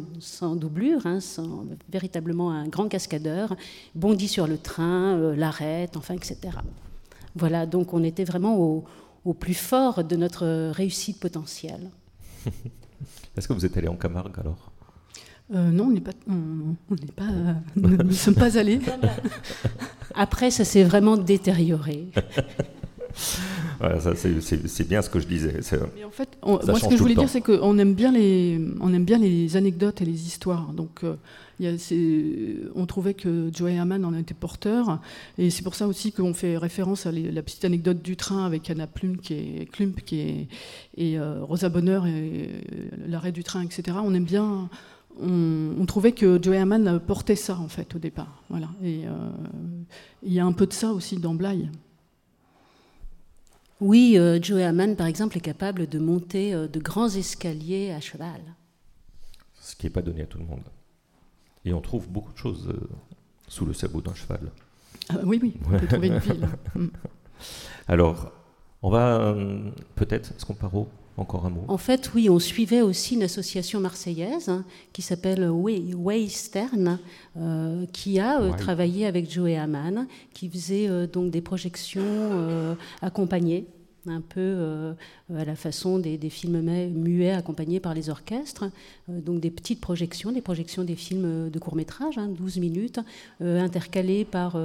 doublure, 0.58 1.08
hein, 1.08 1.22
sans, 1.22 1.66
véritablement 1.90 2.52
un 2.52 2.68
grand 2.68 2.90
cascadeur, 2.90 3.56
bondit 3.96 4.28
sur 4.28 4.46
le 4.46 4.58
train, 4.58 5.34
l'arrête, 5.38 5.96
enfin, 5.96 6.16
etc. 6.16 6.38
Voilà, 7.34 7.66
donc 7.66 7.94
on 7.94 8.04
était 8.04 8.26
vraiment 8.26 8.84
au 9.24 9.34
plus 9.34 9.54
fort 9.54 10.04
de 10.04 10.18
notre 10.18 10.72
réussite 10.72 11.22
potentielle. 11.22 11.92
Est-ce 13.38 13.48
que 13.48 13.54
vous 13.54 13.66
êtes 13.66 13.78
allé 13.78 13.88
en 13.88 13.96
Camargue 13.96 14.38
alors? 14.38 14.73
Euh, 15.54 15.72
non, 15.72 15.86
on 15.86 15.92
n'est 15.92 16.02
pas, 16.02 16.12
on, 16.30 16.76
pas, 17.16 17.24
euh, 17.24 17.54
nous 17.76 17.98
ne 17.98 18.12
sommes 18.12 18.36
pas 18.36 18.58
allés. 18.58 18.80
Après, 20.16 20.52
ça 20.52 20.64
s'est 20.64 20.84
vraiment 20.84 21.18
détérioré. 21.18 22.08
c'est 24.16 24.88
bien 24.88 25.02
ce 25.02 25.10
que 25.10 25.20
je 25.20 25.28
disais. 25.28 25.60
en 26.06 26.12
fait, 26.12 26.30
moi, 26.46 26.62
ce 26.80 26.88
que 26.88 26.96
je 26.96 27.02
voulais 27.02 27.16
dire, 27.16 27.30
c'est 27.30 27.42
qu'on 27.42 27.78
aime 27.78 27.94
bien 27.94 28.12
les, 28.12 28.60
on 28.80 28.94
aime 28.94 29.04
bien 29.06 29.18
les 29.18 29.58
anecdotes 29.58 30.02
et 30.02 30.06
les 30.06 30.26
histoires. 30.28 30.72
Donc, 30.74 31.04
euh, 31.04 31.16
on 32.76 32.86
trouvait 32.86 33.14
que 33.14 33.52
Joey 33.54 33.78
Hamann 33.78 34.06
en 34.06 34.18
était 34.18 34.34
porteur, 34.34 35.00
et 35.38 35.50
c'est 35.50 35.64
pour 35.64 35.76
ça 35.76 35.88
aussi 35.88 36.12
qu'on 36.12 36.34
fait 36.34 36.58
référence 36.58 37.06
à 37.06 37.12
la 37.12 37.42
petite 37.44 37.66
anecdote 37.66 38.02
du 38.02 38.16
train 38.16 38.46
avec 38.46 38.70
Anna 38.70 38.88
Plum 38.88 39.18
qui 39.18 39.34
est, 39.34 39.72
Klump, 39.72 40.02
qui 40.04 40.20
est, 40.22 40.48
et 40.98 41.20
Rosa 41.20 41.70
Bonheur 41.70 42.08
et 42.08 42.50
l'arrêt 43.08 43.32
du 43.32 43.44
train, 43.44 43.62
etc. 43.62 43.98
On 44.04 44.14
aime 44.14 44.26
bien 44.26 44.70
on, 45.22 45.86
trouvait 45.86 46.12
que 46.12 46.42
Joey 46.42 46.58
Hamann 46.58 47.00
portait 47.00 47.36
ça 47.36 47.58
en 47.58 47.68
fait 47.68 47.96
au 47.96 48.00
départ. 48.00 48.44
Voilà. 48.50 48.70
Et 48.82 49.06
euh, 49.06 49.12
il 50.24 50.34
y 50.34 50.40
a 50.40 50.46
un 50.46 50.52
peu 50.54 50.68
de 50.68 50.74
ça 50.74 50.92
aussi 50.92 51.18
dans 51.18 51.36
Bly. 51.36 51.70
Oui, 53.80 54.16
euh, 54.18 54.42
Joey 54.42 54.64
Hamann, 54.64 54.96
par 54.96 55.08
exemple, 55.08 55.38
est 55.38 55.42
capable 55.42 55.88
de 55.88 56.00
monter 56.00 56.54
euh, 56.54 56.68
de 56.68 56.80
grands 56.80 57.10
escaliers 57.10 57.92
à 57.92 58.00
cheval. 58.00 58.42
Ce 59.60 59.76
qui 59.76 59.86
n'est 59.86 59.92
pas 59.92 60.02
donné 60.02 60.24
à 60.24 60.26
tout 60.26 60.38
le 60.38 60.46
monde. 60.46 60.64
Et 61.66 61.74
on 61.74 61.82
trouve 61.82 62.10
beaucoup 62.10 62.32
de 62.34 62.38
choses 62.38 62.74
sous 63.48 63.66
le 63.66 63.74
sabot 63.74 64.02
d'un 64.02 64.14
cheval. 64.14 64.52
Ah, 65.10 65.16
oui, 65.24 65.40
oui, 65.42 65.54
on 65.66 65.80
peut 65.80 65.88
trouver 65.88 66.08
une 66.08 66.18
ville. 66.20 66.48
Mm. 66.76 66.88
Alors, 67.88 68.32
on 68.82 68.90
va 68.90 69.36
peut-être, 69.96 70.32
est-ce 70.32 70.46
qu'on 70.46 70.54
part 70.54 70.72
encore 71.18 71.46
un 71.46 71.50
mot. 71.50 71.64
En 71.68 71.78
fait, 71.78 72.12
oui, 72.16 72.30
on 72.30 72.40
suivait 72.40 72.82
aussi 72.82 73.16
une 73.16 73.24
association 73.24 73.80
marseillaise 73.80 74.50
hein, 74.50 74.66
qui 74.94 75.02
s'appelle 75.02 75.48
Way, 75.50 76.28
Stern, 76.28 77.00
euh, 77.38 77.86
qui 77.94 78.20
a 78.20 78.42
euh, 78.42 78.52
travaillé 78.54 79.06
avec 79.06 79.32
Joey 79.32 79.56
Hamann, 79.56 80.08
qui 80.34 80.50
faisait 80.50 80.90
euh, 80.90 81.08
donc 81.08 81.32
des 81.32 81.42
projections 81.42 82.76
accompagnées 83.02 83.68
un 84.08 84.22
peu 84.22 84.40
euh, 84.40 84.94
à 85.34 85.46
la 85.46 85.56
façon 85.56 86.00
des, 86.00 86.18
films 86.30 86.62
muets 86.62 87.32
accompagnés 87.32 87.80
par 87.80 87.94
les 87.94 88.10
orchestres, 88.10 88.66
euh, 89.10 89.20
donc 89.22 89.40
des 89.40 89.52
petites 89.52 89.80
projections, 89.80 90.32
des 90.32 90.42
projections 90.42 90.84
des 90.84 90.96
films 90.96 91.50
de 91.50 91.60
court 91.60 91.76
métrage, 91.76 92.16
12 92.16 92.22
hein, 92.58 92.62
minutes, 92.62 93.00
euh, 93.42 93.62
intercalées 93.62 94.26
par 94.26 94.58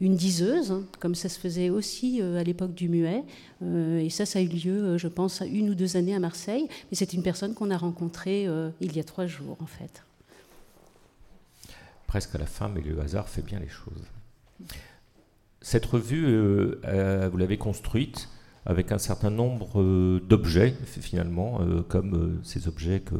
une 0.00 0.16
diseuse, 0.16 0.72
hein, 0.72 0.84
comme 0.98 1.14
ça 1.14 1.28
se 1.28 1.38
faisait 1.38 1.70
aussi 1.70 2.20
à 2.20 2.42
l'époque 2.42 2.74
du 2.74 2.88
muet. 2.88 3.22
et 3.62 4.10
ça, 4.10 4.26
ça 4.26 4.38
a 4.38 4.42
eu 4.42 4.48
lieu, 4.48 4.98
je 4.98 5.08
pense, 5.08 5.40
une 5.40 5.70
ou 5.70 5.74
deux 5.74 5.96
années 5.96 6.14
à 6.14 6.18
Marseille. 6.18 6.68
Mais 6.90 6.96
c'est 6.96 7.12
une 7.12 7.22
personne 7.22 7.54
qu'on 7.54 7.70
a 7.70 7.76
rencontrée 7.76 8.46
il 8.80 8.96
y 8.96 9.00
a 9.00 9.04
trois 9.04 9.26
jours, 9.26 9.56
en 9.60 9.66
fait. 9.66 10.02
Presque 12.06 12.34
à 12.34 12.38
la 12.38 12.46
fin, 12.46 12.68
mais 12.68 12.80
le 12.80 13.00
hasard 13.00 13.28
fait 13.28 13.42
bien 13.42 13.58
les 13.58 13.68
choses. 13.68 14.04
Cette 15.60 15.86
revue, 15.86 16.74
vous 17.30 17.36
l'avez 17.36 17.56
construite 17.56 18.28
avec 18.66 18.92
un 18.92 18.98
certain 18.98 19.30
nombre 19.30 19.80
euh, 19.80 20.20
d'objets, 20.26 20.74
finalement, 20.84 21.60
euh, 21.60 21.82
comme 21.86 22.14
euh, 22.14 22.40
ces 22.42 22.66
objets 22.68 23.00
que, 23.00 23.14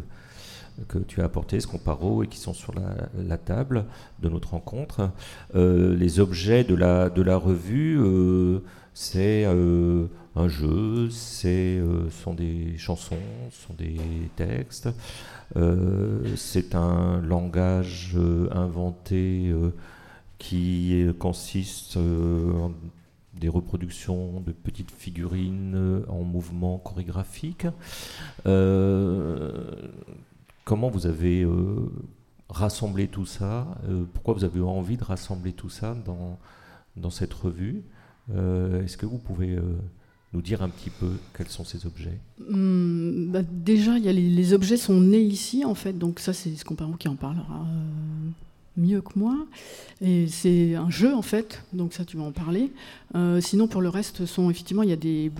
que 0.88 0.98
tu 0.98 1.20
as 1.20 1.24
apportés, 1.24 1.60
ce 1.60 1.66
comparo, 1.66 2.22
et 2.22 2.28
qui 2.28 2.38
sont 2.38 2.54
sur 2.54 2.74
la, 2.74 3.38
table 3.38 3.84
de 4.22 4.28
notre 4.28 4.50
rencontre. 4.50 5.10
les 5.54 6.18
objets 6.18 6.64
de 6.64 6.74
la, 6.74 7.10
de 7.10 7.22
la 7.22 7.36
revue, 7.36 8.00
c'est 8.92 9.44
un 9.44 10.48
jeu, 10.48 11.10
c'est 11.10 11.80
sont 12.10 12.34
des 12.34 12.76
chansons, 12.76 13.14
sont 13.52 13.74
des 13.74 14.00
textes, 14.34 14.88
c'est 16.34 16.74
un 16.74 17.20
langage 17.20 18.16
inventé 18.50 19.54
qui 20.38 21.06
consiste 21.20 21.98
des 23.38 23.48
reproductions 23.48 24.40
de 24.40 24.52
petites 24.52 24.90
figurines 24.90 25.74
euh, 25.74 26.04
en 26.08 26.22
mouvement 26.22 26.78
chorégraphique. 26.78 27.66
Euh, 28.46 29.74
comment 30.64 30.88
vous 30.88 31.06
avez 31.06 31.42
euh, 31.42 31.90
rassemblé 32.48 33.08
tout 33.08 33.26
ça 33.26 33.66
Pourquoi 34.12 34.34
vous 34.34 34.44
avez 34.44 34.60
eu 34.60 34.62
envie 34.62 34.96
de 34.96 35.04
rassembler 35.04 35.52
tout 35.52 35.70
ça 35.70 35.94
dans, 36.06 36.38
dans 36.96 37.10
cette 37.10 37.34
revue? 37.34 37.82
Est-ce 38.30 38.96
que 38.96 39.04
vous 39.04 39.18
pouvez 39.18 39.58
nous 40.32 40.40
dire 40.40 40.62
un 40.62 40.70
petit 40.70 40.88
peu 40.88 41.10
quels 41.36 41.48
sont 41.48 41.64
ces 41.64 41.84
objets? 41.84 42.18
Hum, 42.48 43.28
bah, 43.30 43.42
Déjà, 43.42 43.98
y 43.98 44.08
a 44.08 44.12
les, 44.12 44.52
objets 44.54 44.78
sont 44.78 44.98
nés 44.98 45.20
ici, 45.20 45.64
en 45.64 45.74
fait, 45.74 45.92
donc 45.92 46.20
ça, 46.20 46.32
c'est 46.32 46.54
ce 46.56 46.64
compagnon 46.64 46.96
qui 46.96 47.08
en 47.08 47.16
parlera 47.16 47.66
mieux 48.76 49.00
que 49.00 49.18
moi. 49.18 49.36
Et 50.00 50.26
c'est 50.26 50.74
un 50.74 50.90
jeu 50.90 51.14
en 51.14 51.22
fait, 51.22 51.62
donc 51.72 51.92
ça 51.92 52.04
tu 52.04 52.16
vas 52.16 52.24
en 52.24 52.32
parler. 52.32 52.72
Euh, 53.14 53.40
sinon 53.40 53.68
pour 53.68 53.80
le 53.80 53.88
reste, 53.88 54.26
sont 54.26 54.50
effectivement 54.50 54.82
il 54.82 54.90
y 54.90 54.92
a 54.92 54.96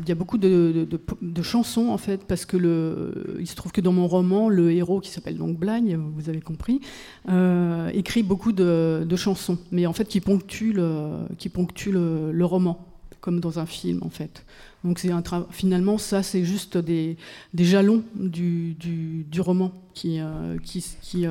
y 0.06 0.12
a 0.12 0.14
beaucoup 0.14 0.38
de, 0.38 0.86
de, 1.20 1.42
chansons 1.42 1.88
en 1.88 1.98
fait 1.98 2.24
parce 2.24 2.44
que 2.44 2.56
le, 2.56 3.36
il 3.40 3.46
se 3.46 3.56
trouve 3.56 3.72
que 3.72 3.80
dans 3.80 3.92
mon 3.92 4.06
roman, 4.06 4.48
le 4.48 4.72
héros 4.72 5.00
qui 5.00 5.10
s'appelle 5.10 5.36
donc 5.36 5.58
Blagne, 5.58 5.98
vous 6.16 6.28
avez 6.28 6.40
compris, 6.40 6.80
euh, 7.28 7.90
écrit 7.92 8.22
beaucoup 8.22 8.52
de, 8.52 9.16
chansons, 9.16 9.58
mais 9.70 9.86
en 9.86 9.92
fait 9.92 10.06
qui 10.06 10.20
ponctuent 10.20 10.72
le, 10.72 11.26
qui 11.38 11.48
ponctuent 11.48 11.92
le, 11.92 12.44
roman 12.44 12.86
comme 13.20 13.40
dans 13.40 13.58
un 13.58 13.66
film 13.66 14.00
en 14.02 14.10
fait. 14.10 14.44
Donc 14.84 14.98
c'est 14.98 15.10
un 15.10 15.22
finalement 15.50 15.98
ça 15.98 16.22
c'est 16.22 16.44
juste 16.44 16.76
des, 16.76 17.16
des 17.54 17.64
jalons 17.64 18.02
du, 18.14 18.74
du, 18.74 19.24
du 19.24 19.40
roman 19.40 19.72
qui, 19.94 20.20
euh, 20.20 20.58
qui, 20.62 20.84
qui 21.00 21.26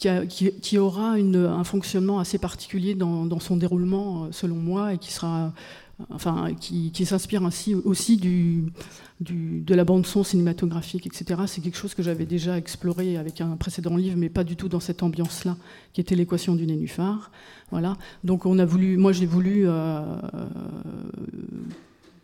qui, 0.00 0.78
aura 0.78 1.12
un 1.12 1.64
fonctionnement 1.64 2.20
assez 2.20 2.38
particulier 2.38 2.94
dans, 2.94 3.40
son 3.40 3.56
déroulement, 3.56 4.24
euh, 4.24 4.28
selon 4.32 4.56
moi, 4.56 4.94
et 4.94 4.98
qui 4.98 5.12
sera, 5.12 5.52
enfin, 6.08 6.54
qui, 6.58 7.04
s'inspire 7.04 7.44
ainsi 7.44 7.74
aussi 7.74 8.16
du, 8.16 8.72
de 9.20 9.74
la 9.74 9.84
bande 9.84 10.06
son 10.06 10.24
cinématographique, 10.24 11.06
etc. 11.06 11.42
C'est 11.46 11.60
quelque 11.60 11.76
chose 11.76 11.94
que 11.94 12.02
j'avais 12.02 12.24
déjà 12.24 12.56
exploré 12.56 13.18
avec 13.18 13.42
un 13.42 13.56
précédent 13.56 13.96
livre, 13.96 14.16
mais 14.16 14.30
pas 14.30 14.44
du 14.44 14.56
tout 14.56 14.70
dans 14.70 14.80
cette 14.80 15.02
ambiance-là, 15.02 15.58
qui 15.92 16.00
était 16.00 16.14
l'équation 16.14 16.54
du 16.54 16.66
nénuphar. 16.66 17.30
Voilà. 17.70 17.98
Donc 18.24 18.46
on 18.46 18.58
a 18.58 18.64
voulu, 18.64 18.96
moi 18.96 19.12
j'ai 19.12 19.26
voulu 19.26 19.64
euh, 19.66 20.02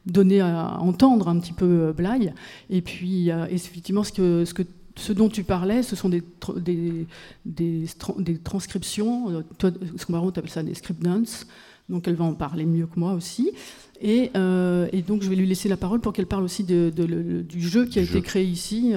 donner 0.06 0.40
à 0.40 0.78
entendre 0.80 1.28
un 1.28 1.38
petit 1.38 1.52
peu 1.52 1.88
euh, 1.88 1.92
Blaye, 1.92 2.33
et 2.71 2.80
puis 2.80 3.28
effectivement 3.50 4.02
ce 4.02 4.12
que, 4.12 4.47
ce 4.47 4.54
que 4.54 4.62
ce 4.96 5.12
dont 5.12 5.28
tu 5.28 5.44
parlais, 5.44 5.82
ce 5.82 5.94
sont 5.94 6.08
des, 6.08 6.22
des, 6.56 7.06
des, 7.44 7.84
des 8.18 8.38
transcriptions, 8.38 9.30
euh, 9.30 9.42
toi, 9.58 9.70
ce 9.96 10.06
qu'on 10.06 10.28
appelle 10.28 10.48
ça 10.48 10.62
des 10.62 10.74
script 10.74 11.02
dance, 11.02 11.46
Donc 11.88 12.08
elle 12.08 12.14
va 12.14 12.24
en 12.24 12.34
parler 12.34 12.64
mieux 12.64 12.86
que 12.86 12.98
moi 12.98 13.12
aussi. 13.12 13.52
Et, 14.00 14.30
donc 14.34 15.22
je 15.22 15.28
vais 15.28 15.36
lui 15.36 15.46
laisser 15.46 15.68
la 15.68 15.76
parole 15.76 16.00
pour 16.00 16.12
qu'elle 16.12 16.26
parle 16.26 16.44
aussi 16.44 16.64
de, 16.64 16.90
du 16.90 17.60
jeu 17.60 17.86
qui 17.86 17.98
a 17.98 18.02
été 18.02 18.20
créé 18.20 18.44
ici 18.44 18.92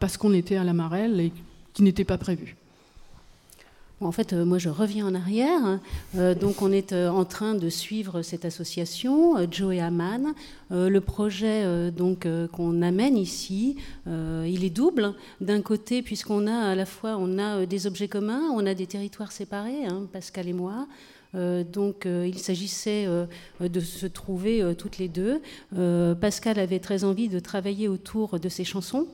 parce 0.00 0.16
qu'on 0.16 0.32
était 0.32 0.56
à 0.56 0.64
la 0.64 0.72
Marelle 0.72 1.20
et 1.20 1.32
qui 1.74 1.82
n'était 1.82 2.04
pas 2.04 2.18
prévu. 2.18 2.56
En 4.04 4.12
fait, 4.12 4.32
euh, 4.32 4.44
moi, 4.44 4.58
je 4.58 4.68
reviens 4.68 5.06
en 5.06 5.14
arrière. 5.14 5.78
Euh, 6.16 6.34
donc, 6.34 6.60
on 6.62 6.72
est 6.72 6.92
euh, 6.92 7.08
en 7.08 7.24
train 7.24 7.54
de 7.54 7.68
suivre 7.68 8.22
cette 8.22 8.44
association, 8.44 9.36
Joe 9.50 9.76
et 9.76 9.80
Aman. 9.80 10.34
le 10.70 10.98
projet 11.00 11.90
donc 11.90 12.26
qu'on 12.52 12.82
amène 12.82 13.16
ici, 13.16 13.76
il 14.06 14.64
est 14.64 14.70
double. 14.70 15.14
D'un 15.40 15.60
côté, 15.60 16.02
puisqu'on 16.02 16.46
a 16.46 16.70
à 16.70 16.74
la 16.74 16.86
fois 16.86 17.18
des 17.68 17.86
objets 17.86 18.08
communs, 18.08 18.48
on 18.54 18.64
a 18.66 18.74
des 18.74 18.86
territoires 18.86 19.32
séparés, 19.32 19.84
hein, 19.86 20.08
Pascal 20.12 20.48
et 20.48 20.54
moi. 20.54 20.86
donc 21.34 22.06
il 22.06 22.38
s'agissait 22.38 23.06
de 23.60 23.80
se 23.80 24.06
trouver 24.06 24.74
toutes 24.78 24.98
les 24.98 25.08
deux. 25.08 25.42
Pascal 26.20 26.58
avait 26.58 26.80
très 26.80 27.04
envie 27.04 27.28
de 27.28 27.38
travailler 27.38 27.88
autour 27.88 28.40
de 28.40 28.48
ses 28.48 28.64
chansons, 28.64 29.06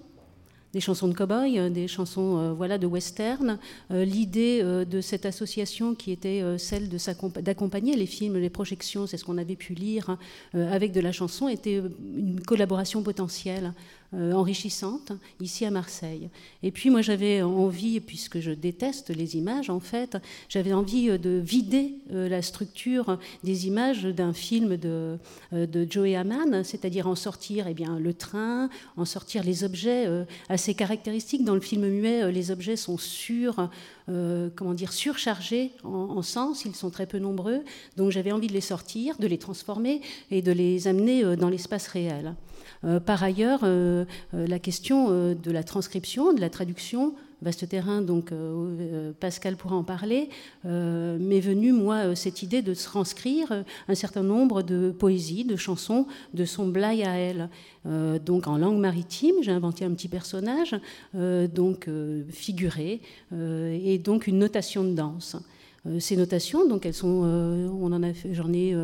des 0.73 0.81
chansons 0.81 1.09
de 1.09 1.15
cow-boy, 1.15 1.59
euh, 1.59 1.71
des 1.71 1.89
chansons 1.89 2.39
euh, 2.39 2.53
voilà, 2.53 2.79
de 2.79 2.87
western. 2.87 3.59
Euh, 3.91 4.05
l'idée 4.05 4.63
de 4.63 5.01
cette 5.01 5.27
association 5.27 5.95
qui 5.95 6.13
était 6.13 6.43
celle 6.59 6.89
d'accompagner 6.89 7.97
les 7.97 8.07
films, 8.07 8.37
les 8.37 8.51
projections, 8.51 9.07
c'est 9.07 9.17
ce 9.17 9.25
qu'on 9.25 9.39
avait 9.39 9.57
pu 9.57 9.75
lire, 9.75 10.17
avec 10.55 10.93
de 10.93 11.01
la 11.01 11.13
chanson, 11.13 11.49
était 11.49 11.77
une 11.77 12.41
collaboration 12.41 13.03
potentielle. 13.03 13.73
Euh, 14.15 14.33
enrichissante 14.33 15.13
ici 15.39 15.67
à 15.67 15.71
Marseille. 15.71 16.31
Et 16.63 16.71
puis 16.71 16.89
moi 16.89 17.03
j'avais 17.03 17.43
envie, 17.43 18.01
puisque 18.01 18.41
je 18.41 18.53
déteste 18.53 19.11
les 19.11 19.37
images 19.37 19.69
en 19.69 19.81
fait, 19.81 20.17
j'avais 20.49 20.73
envie 20.73 21.11
euh, 21.11 21.19
de 21.19 21.43
vider 21.45 21.97
euh, 22.11 22.27
la 22.27 22.41
structure 22.41 23.19
des 23.45 23.67
images 23.67 24.05
d'un 24.05 24.33
film 24.33 24.79
de, 24.79 25.19
de 25.53 25.87
Joey 25.91 26.17
Hamann, 26.17 26.65
c'est-à-dire 26.65 27.07
en 27.07 27.17
sortir 27.17 27.67
eh 27.69 27.75
bien, 27.75 27.99
le 27.99 28.15
train, 28.15 28.71
en 28.97 29.05
sortir 29.05 29.45
les 29.45 29.63
objets 29.63 30.07
assez 30.49 30.73
caractéristiques. 30.73 31.45
Dans 31.45 31.55
le 31.55 31.61
film 31.61 31.87
muet, 31.87 32.33
les 32.33 32.51
objets 32.51 32.77
sont 32.77 32.97
sur, 32.97 33.69
comment 34.07 34.75
dire, 34.75 34.93
surchargés 34.93 35.73
en, 35.85 36.23
sens, 36.23 36.65
ils 36.65 36.75
sont 36.75 36.91
très 36.91 37.07
peu 37.07 37.19
nombreux, 37.19 37.63
donc 37.97 38.11
j'avais 38.11 38.33
envie 38.33 38.49
de 38.49 38.55
les 38.55 38.63
sortir, 38.63 39.19
de 39.19 39.27
les 39.27 39.39
transformer 39.39 40.01
et 40.31 40.41
de 40.41 40.53
les 40.53 40.89
amener 40.89 41.37
dans 41.37 41.51
l'espace 41.51 41.89
réel. 41.89 42.35
Euh, 42.85 43.01
par 43.01 43.23
ailleurs, 43.23 43.61
euh, 43.63 44.05
euh, 44.35 44.47
la 44.47 44.59
question 44.59 45.35
de 45.35 45.51
la 45.51 45.63
transcription, 45.63 46.33
de 46.33 46.41
la 46.41 46.51
traduction, 46.51 47.15
vaste 47.41 47.69
terrain, 47.69 48.03
donc 48.03 48.33
Pascal 49.21 49.57
pourra 49.57 49.77
en 49.77 49.85
parler, 49.85 50.29
m'est 50.65 51.39
venue, 51.39 51.73
moi, 51.73 52.17
cette 52.17 52.43
idée 52.43 52.63
de 52.63 52.75
transcrire 52.75 53.65
un 53.87 53.95
certain 53.95 54.25
nombre 54.25 54.63
de 54.63 54.91
poésies, 54.91 55.45
de 55.45 55.55
chansons 55.55 56.07
de 56.35 56.45
son 56.45 56.67
blaye 56.67 57.05
à 57.05 57.15
elle. 57.17 57.49
donc 58.25 58.49
en 58.49 58.59
langue 58.59 58.81
maritime, 58.81 59.37
j'ai 59.43 59.53
inventé 59.53 59.85
un 59.85 59.93
petit 59.93 60.09
personnage, 60.09 60.75
donc 61.15 61.89
figuré, 62.31 63.01
et 63.33 63.99
donc 63.99 64.27
une 64.27 64.41
notation 64.41 64.83
de 64.83 64.95
danse. 64.95 65.37
Ces 65.99 66.17
notations, 66.17 66.67
donc 66.67 66.87
elles 66.87 66.95
sont, 66.95 67.07
on 67.09 67.93
en 67.93 68.03
a 68.03 68.13
j'en 68.33 68.53
ai 68.53 68.75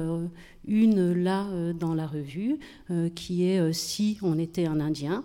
une 0.66 1.12
là 1.12 1.46
euh, 1.52 1.72
dans 1.72 1.94
la 1.94 2.06
revue, 2.06 2.58
euh, 2.90 3.08
qui 3.14 3.46
est 3.46 3.58
euh, 3.58 3.72
Si 3.72 4.18
on 4.22 4.38
était 4.38 4.66
un 4.66 4.80
Indien. 4.80 5.22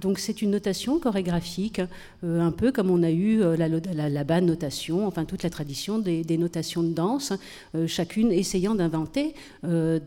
donc 0.00 0.18
c'est 0.18 0.40
une 0.40 0.52
notation 0.52 0.98
chorégraphique, 0.98 1.82
un 2.22 2.50
peu 2.50 2.72
comme 2.72 2.88
on 2.88 3.02
a 3.02 3.10
eu 3.10 3.40
la, 3.58 3.68
la, 3.68 4.40
notation, 4.40 5.06
enfin 5.06 5.26
toute 5.26 5.42
la 5.42 5.50
tradition 5.50 5.98
des, 5.98 6.38
notations 6.38 6.82
de 6.82 6.94
danse, 6.94 7.34
chacune 7.86 8.32
essayant 8.32 8.74
d'inventer 8.74 9.34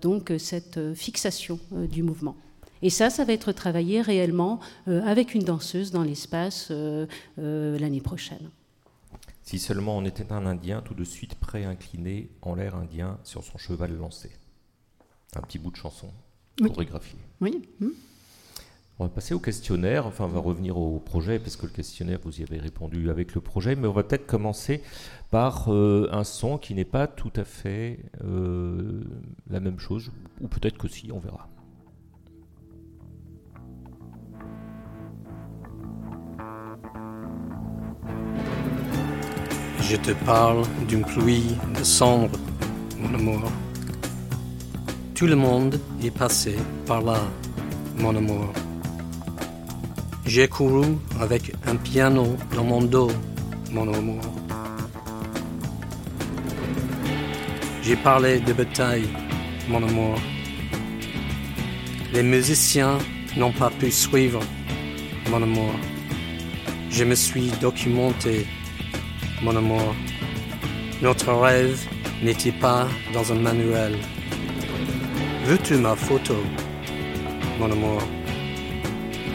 donc 0.02 0.34
cette 0.40 0.80
fixation 0.96 1.60
du 1.72 2.02
mouvement. 2.02 2.36
Et 2.82 2.90
ça, 2.90 3.12
ça 3.12 3.26
va 3.26 3.34
être 3.34 3.52
travaillé 3.52 4.02
réellement 4.02 4.60
avec 4.88 5.36
une 5.36 5.44
danseuse 5.44 5.92
dans 5.92 6.04
l'espace 6.04 6.72
l'année 7.38 8.02
prochaine. 8.02 8.50
Si 9.46 9.60
seulement 9.60 9.96
on 9.96 10.06
était 10.06 10.32
un 10.32 10.48
Indien 10.48 10.82
tout 10.82 10.96
de 10.96 11.04
suite 11.04 11.36
prêt 11.36 11.66
incliné 11.66 12.32
en 12.42 12.56
l'air 12.56 12.76
indien 12.76 13.20
sur 13.24 13.44
son 13.44 13.60
cheval 13.60 13.96
lancé. 13.96 14.32
Un 15.36 15.42
petit 15.42 15.60
bout 15.60 15.70
de 15.70 15.76
chanson 15.76 16.12
chorégraphié. 16.60 17.20
Oui. 17.42 17.62
Hmm. 17.80 17.90
On 18.98 19.04
va 19.04 19.10
passer 19.10 19.34
au 19.34 19.40
questionnaire, 19.40 20.08
enfin 20.08 20.24
on 20.24 20.30
va 20.30 20.40
revenir 20.40 20.78
au 20.78 21.00
projet, 21.00 21.38
parce 21.38 21.58
que 21.58 21.66
le 21.66 21.72
questionnaire, 21.74 22.20
vous 22.24 22.40
y 22.40 22.44
avez 22.44 22.58
répondu 22.58 23.10
avec 23.10 23.36
le 23.36 23.42
projet, 23.42 23.76
mais 23.76 23.88
on 23.88 23.92
va 23.92 24.04
peut-être 24.04 24.26
commencer 24.26 24.82
par 25.32 25.72
euh, 25.72 26.08
un 26.12 26.24
son 26.24 26.58
qui 26.58 26.74
n'est 26.74 26.86
pas 26.86 27.06
tout 27.06 27.34
à 27.36 27.44
fait 27.44 28.00
euh, 28.24 29.04
la 29.50 29.60
même 29.60 29.80
chose, 29.80 30.12
ou 30.40 30.48
peut-être 30.48 30.78
que 30.78 30.88
si, 30.88 31.12
on 31.12 31.20
verra. 31.20 31.50
Je 39.88 39.98
te 39.98 40.12
parle 40.26 40.64
d'une 40.88 41.04
pluie 41.04 41.56
de 41.78 41.84
cendres, 41.84 42.40
mon 43.00 43.14
amour. 43.14 43.52
Tout 45.14 45.28
le 45.28 45.36
monde 45.36 45.80
est 46.04 46.10
passé 46.10 46.56
par 46.88 47.04
là, 47.04 47.20
mon 47.96 48.16
amour. 48.16 48.52
J'ai 50.26 50.48
couru 50.48 50.98
avec 51.22 51.54
un 51.68 51.76
piano 51.76 52.36
dans 52.56 52.64
mon 52.64 52.82
dos, 52.82 53.12
mon 53.72 53.94
amour. 53.94 54.22
J'ai 57.84 57.96
parlé 57.96 58.40
de 58.40 58.54
bataille, 58.54 59.08
mon 59.70 59.84
amour. 59.88 60.16
Les 62.12 62.24
musiciens 62.24 62.98
n'ont 63.38 63.52
pas 63.52 63.70
pu 63.70 63.92
suivre, 63.92 64.40
mon 65.30 65.44
amour. 65.44 65.76
Je 66.90 67.04
me 67.04 67.14
suis 67.14 67.52
documenté 67.62 68.48
mon 69.42 69.56
amour. 69.56 69.96
Notre 71.02 71.32
rêve 71.34 71.80
n'était 72.24 72.52
pas 72.52 72.88
dans 73.14 73.32
un 73.32 73.36
manuel. 73.36 73.98
Veux-tu 75.46 75.76
ma 75.76 75.96
photo, 75.96 76.36
mon 77.60 77.72
amour? 77.72 78.02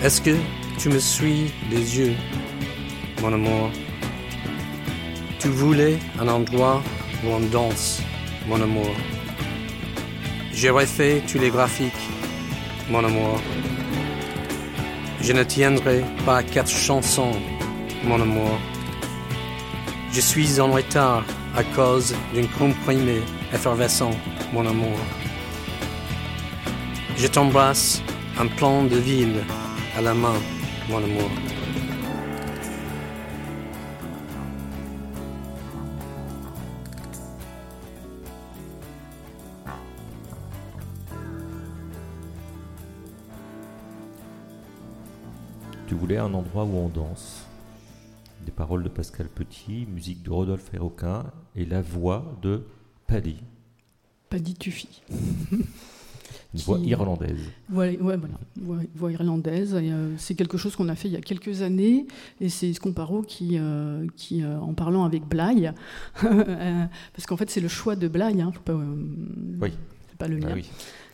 Est-ce 0.02 0.20
que 0.20 0.36
tu 0.78 0.88
me 0.88 0.98
suis 0.98 1.52
les 1.70 1.98
yeux, 1.98 2.14
mon 3.22 3.32
amour? 3.32 3.70
Tu 5.38 5.48
voulais 5.48 5.98
un 6.18 6.28
endroit 6.28 6.82
où 7.24 7.28
on 7.28 7.40
danse, 7.40 8.02
mon 8.48 8.60
amour. 8.60 8.94
J'aurais 10.52 10.86
fait 10.86 11.22
tous 11.30 11.38
les 11.38 11.50
graphiques, 11.50 11.92
mon 12.90 13.04
amour. 13.04 13.40
Je 15.22 15.32
ne 15.32 15.44
tiendrai 15.44 16.02
pas 16.24 16.42
quatre 16.42 16.70
chansons, 16.70 17.32
mon 18.04 18.20
amour. 18.20 18.58
Je 20.12 20.20
suis 20.20 20.60
en 20.60 20.72
retard 20.72 21.24
à 21.56 21.62
cause 21.62 22.16
d'une 22.34 22.48
comprimée 22.48 23.22
effervescent, 23.52 24.10
mon 24.52 24.66
amour. 24.66 24.98
Je 27.16 27.28
t'embrasse 27.28 28.02
un 28.36 28.48
plan 28.48 28.82
de 28.82 28.96
ville 28.96 29.44
à 29.96 30.02
la 30.02 30.12
main, 30.12 30.34
mon 30.88 30.96
amour. 30.96 31.30
Tu 45.86 45.94
voulais 45.94 46.18
un 46.18 46.34
endroit 46.34 46.64
où 46.64 46.76
on 46.76 46.88
danse 46.88 47.49
paroles 48.60 48.82
de 48.82 48.90
Pascal 48.90 49.26
Petit, 49.26 49.86
musique 49.86 50.22
de 50.22 50.28
Rodolphe 50.28 50.74
Héroquin 50.74 51.24
et 51.56 51.64
la 51.64 51.80
voix 51.80 52.36
de 52.42 52.60
Paddy. 53.06 53.36
Paddy 54.28 54.52
Tuffy. 54.52 55.00
Une 56.52 56.60
voix 56.60 56.78
irlandaise. 56.80 57.40
Ouais, 57.72 57.98
ouais, 57.98 58.18
voilà, 58.18 58.84
voix, 58.94 59.10
irlandaise. 59.10 59.74
Euh, 59.74 60.14
c'est 60.18 60.34
quelque 60.34 60.58
chose 60.58 60.76
qu'on 60.76 60.90
a 60.90 60.94
fait 60.94 61.08
il 61.08 61.12
y 61.12 61.16
a 61.16 61.22
quelques 61.22 61.62
années, 61.62 62.06
et 62.38 62.50
c'est 62.50 62.70
Scomparo 62.74 63.22
qui, 63.22 63.56
euh, 63.58 64.06
qui 64.16 64.42
euh, 64.42 64.60
en 64.60 64.74
parlant 64.74 65.04
avec 65.04 65.26
Bly, 65.26 65.70
parce 66.20 67.26
qu'en 67.26 67.38
fait 67.38 67.48
c'est 67.48 67.62
le 67.62 67.68
choix 67.68 67.96
de 67.96 68.08
Bly, 68.08 68.42
hein, 68.42 68.52
faut 68.52 68.60
pas, 68.60 68.74
oui. 68.74 69.72
pas 70.18 70.28
le 70.28 70.38
ah 70.44 70.54
mien. 70.54 70.62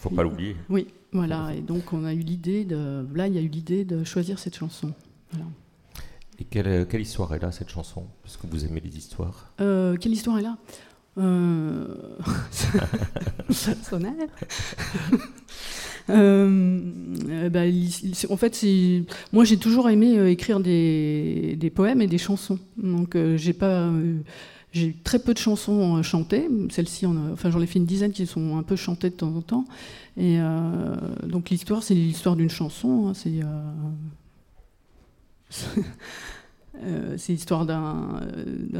faut 0.00 0.10
pas 0.10 0.24
l'oublier. 0.24 0.56
Oui, 0.68 0.88
voilà, 1.12 1.54
et 1.54 1.60
donc 1.60 1.92
on 1.92 2.04
a 2.04 2.12
eu 2.12 2.18
l'idée 2.18 2.64
de 2.64 3.06
Bly 3.08 3.38
a 3.38 3.40
eu 3.40 3.48
l'idée 3.48 3.84
de 3.84 4.02
choisir 4.02 4.40
cette 4.40 4.56
chanson. 4.56 4.92
Voilà. 5.30 5.46
Et 6.38 6.44
quelle, 6.44 6.86
quelle, 6.86 7.00
histoire 7.00 7.34
est 7.34 7.38
là, 7.38 7.50
cette 7.50 7.70
chanson? 7.70 8.04
Parce 8.22 8.36
que 8.36 8.46
vous 8.46 8.64
aimez 8.64 8.80
les 8.80 8.96
histoires. 8.96 9.52
Euh, 9.60 9.96
quelle 9.96 10.12
histoire 10.12 10.38
est 10.38 10.42
là? 10.42 10.56
Euh... 11.18 12.18
Sonnaire 13.50 14.12
euh, 16.10 17.48
bah, 17.48 17.62
En 18.28 18.36
fait, 18.36 18.66
moi 19.32 19.44
j'ai 19.44 19.56
toujours 19.56 19.88
aimé 19.88 20.18
euh, 20.18 20.30
écrire 20.30 20.60
des, 20.60 21.72
poèmes 21.74 22.02
et 22.02 22.06
des 22.06 22.18
chansons. 22.18 22.58
Donc 22.76 23.16
j'ai 23.36 23.54
pas 23.54 23.90
j'ai 24.72 24.94
très 25.04 25.18
peu 25.18 25.32
de 25.32 25.38
chansons 25.38 26.02
chantées. 26.02 26.50
Celles-ci, 26.68 27.06
enfin, 27.06 27.50
j'en 27.50 27.62
ai 27.62 27.66
fait 27.66 27.78
une 27.78 27.86
dizaine 27.86 28.12
qui 28.12 28.26
sont 28.26 28.58
un 28.58 28.62
peu 28.62 28.76
chantées 28.76 29.08
de 29.08 29.14
temps 29.14 29.34
en 29.34 29.40
temps. 29.40 29.64
Et 30.18 30.38
donc 31.22 31.48
l'histoire, 31.48 31.82
c'est 31.82 31.94
l'histoire 31.94 32.36
d'une 32.36 32.50
chanson. 32.50 33.08
Hein, 33.08 33.14
c'est 33.14 33.40
Euh, 33.40 33.90
c'est 37.16 37.32
l'histoire 37.32 37.64
d'un 37.66 38.20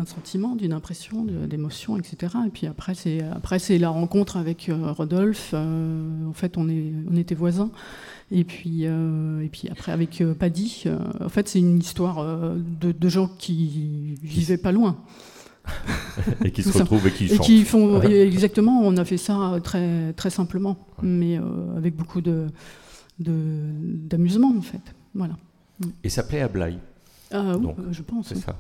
sentiment, 0.07 0.55
d'une 0.55 0.73
impression, 0.73 1.25
d'émotion, 1.25 1.97
etc. 1.97 2.35
Et 2.47 2.51
puis 2.51 2.67
après, 2.67 2.95
c'est 2.95 3.23
après 3.23 3.59
c'est 3.59 3.79
la 3.79 3.89
rencontre 3.89 4.37
avec 4.37 4.69
euh, 4.69 4.93
Rodolphe. 4.93 5.51
Euh, 5.55 6.29
en 6.29 6.33
fait, 6.33 6.57
on 6.57 6.69
est 6.69 6.93
on 7.11 7.17
était 7.17 7.35
voisins. 7.35 7.71
Et 8.31 8.45
puis 8.45 8.85
et 8.85 9.49
puis 9.51 9.69
après 9.71 9.93
avec 9.93 10.23
Paddy. 10.39 10.85
en 11.21 11.29
fait, 11.29 11.49
c'est 11.49 11.61
une 11.61 11.79
histoire 11.79 12.57
de, 12.57 13.09
gens 13.09 13.29
qui 13.39 14.17
vivaient 14.23 14.59
pas 14.59 14.73
loin. 14.73 14.97
et 16.45 16.53
qui 16.53 16.63
se 16.63 16.79
retrouvent 16.79 17.07
et 17.09 17.13
qui 17.13 17.27
et 17.27 17.39
Qui 17.39 17.65
font 17.65 18.01
exactement. 18.03 18.81
On 18.83 18.97
a 18.97 19.05
fait 19.05 19.17
ça 19.17 19.59
très 19.63 20.13
très 20.13 20.31
simplement, 20.31 20.77
mais 21.03 21.39
avec 21.77 21.97
beaucoup 21.97 22.21
de 22.21 22.47
d'amusement 23.19 24.53
en 24.57 24.63
fait. 24.63 24.95
Voilà. 25.15 25.37
Et 26.05 26.09
ça 26.09 26.23
plaît 26.23 26.41
à 26.41 26.49
Blaye 26.49 26.79
ah, 27.33 27.57
oui, 27.57 27.69
je 27.91 28.03
pense. 28.03 28.29
C'est 28.29 28.37
ça. 28.37 28.57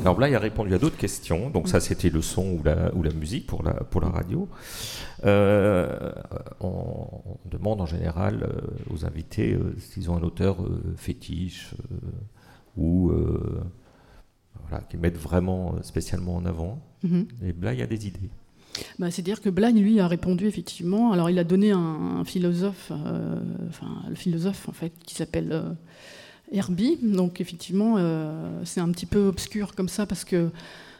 Alors 0.00 0.18
là, 0.18 0.28
il 0.28 0.34
a 0.34 0.38
répondu 0.38 0.74
à 0.74 0.78
d'autres 0.78 0.96
questions. 0.96 1.50
Donc 1.50 1.68
ça, 1.68 1.80
c'était 1.80 2.08
le 2.08 2.22
son 2.22 2.52
ou 2.52 2.62
la, 2.64 2.94
ou 2.94 3.02
la 3.02 3.12
musique 3.12 3.46
pour 3.46 3.62
la, 3.62 3.74
pour 3.74 4.00
la 4.00 4.08
radio. 4.08 4.48
Euh, 5.24 6.12
on, 6.60 7.06
demande 7.50 7.80
en 7.80 7.86
général 7.86 8.44
euh, 8.44 8.94
aux 8.94 9.04
invités 9.04 9.54
euh, 9.54 9.74
s'ils 9.78 10.10
ont 10.10 10.16
un 10.16 10.22
auteur 10.22 10.58
fétiche 10.96 11.74
ou 12.76 13.10
voilà, 14.62 14.84
qui 14.84 14.96
mettent 14.96 15.18
vraiment 15.18 15.74
spécialement 15.82 16.36
en 16.36 16.46
avant. 16.46 16.80
Mhm. 17.02 17.26
Et 17.42 17.76
y 17.76 17.82
a 17.82 17.86
des 17.86 18.06
idées. 18.06 18.30
Bah, 18.98 19.10
C'est-à-dire 19.10 19.40
que 19.40 19.50
Blagne, 19.50 19.80
lui, 19.80 20.00
a 20.00 20.06
répondu 20.06 20.46
effectivement. 20.46 21.12
Alors, 21.12 21.28
il 21.28 21.38
a 21.38 21.44
donné 21.44 21.72
un, 21.72 22.22
philosophe, 22.24 22.92
enfin, 23.68 24.02
le 24.08 24.14
philosophe, 24.14 24.68
en 24.68 24.72
fait, 24.72 24.92
qui 25.04 25.14
s'appelle 25.14 25.76
Herbie. 26.52 26.98
Donc 27.02 27.40
effectivement, 27.40 27.96
euh, 27.98 28.60
c'est 28.64 28.80
un 28.80 28.90
petit 28.90 29.06
peu 29.06 29.26
obscur 29.26 29.74
comme 29.74 29.88
ça 29.88 30.06
parce 30.06 30.24
que, 30.24 30.50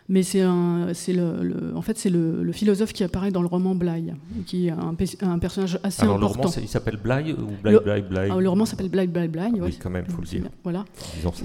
mais 0.08 0.22
c'est 0.22 0.40
un, 0.40 0.88
c'est 0.94 1.12
le, 1.12 1.72
en 1.74 1.82
fait 1.82 1.98
c'est 1.98 2.10
le, 2.10 2.50
philosophe 2.52 2.92
qui 2.92 3.04
apparaît 3.04 3.30
dans 3.30 3.42
le 3.42 3.46
roman 3.46 3.74
Bly, 3.74 4.14
qui 4.46 4.68
est 4.68 4.70
un, 4.70 4.94
un 5.22 5.38
personnage 5.38 5.78
assez 5.82 6.02
Alors, 6.02 6.16
important. 6.16 6.42
Le 6.42 6.48
roman, 6.48 6.62
il 6.62 6.68
s'appelle 6.68 6.96
Bly 6.96 7.32
ou 7.32 7.46
Bly 7.62 7.76
Bly 7.84 8.02
Bly 8.02 8.28
ah, 8.30 8.40
Le 8.40 8.48
roman 8.48 8.64
s'appelle 8.64 8.88
Bly 8.88 9.06
Bly 9.06 9.28
Bly. 9.28 9.52
Ah, 9.54 9.64
oui, 9.64 9.78
quand 9.80 9.90
même, 9.90 10.06
faut 10.06 10.22
le 10.22 10.26
dire. 10.26 10.42
Voilà. 10.62 10.84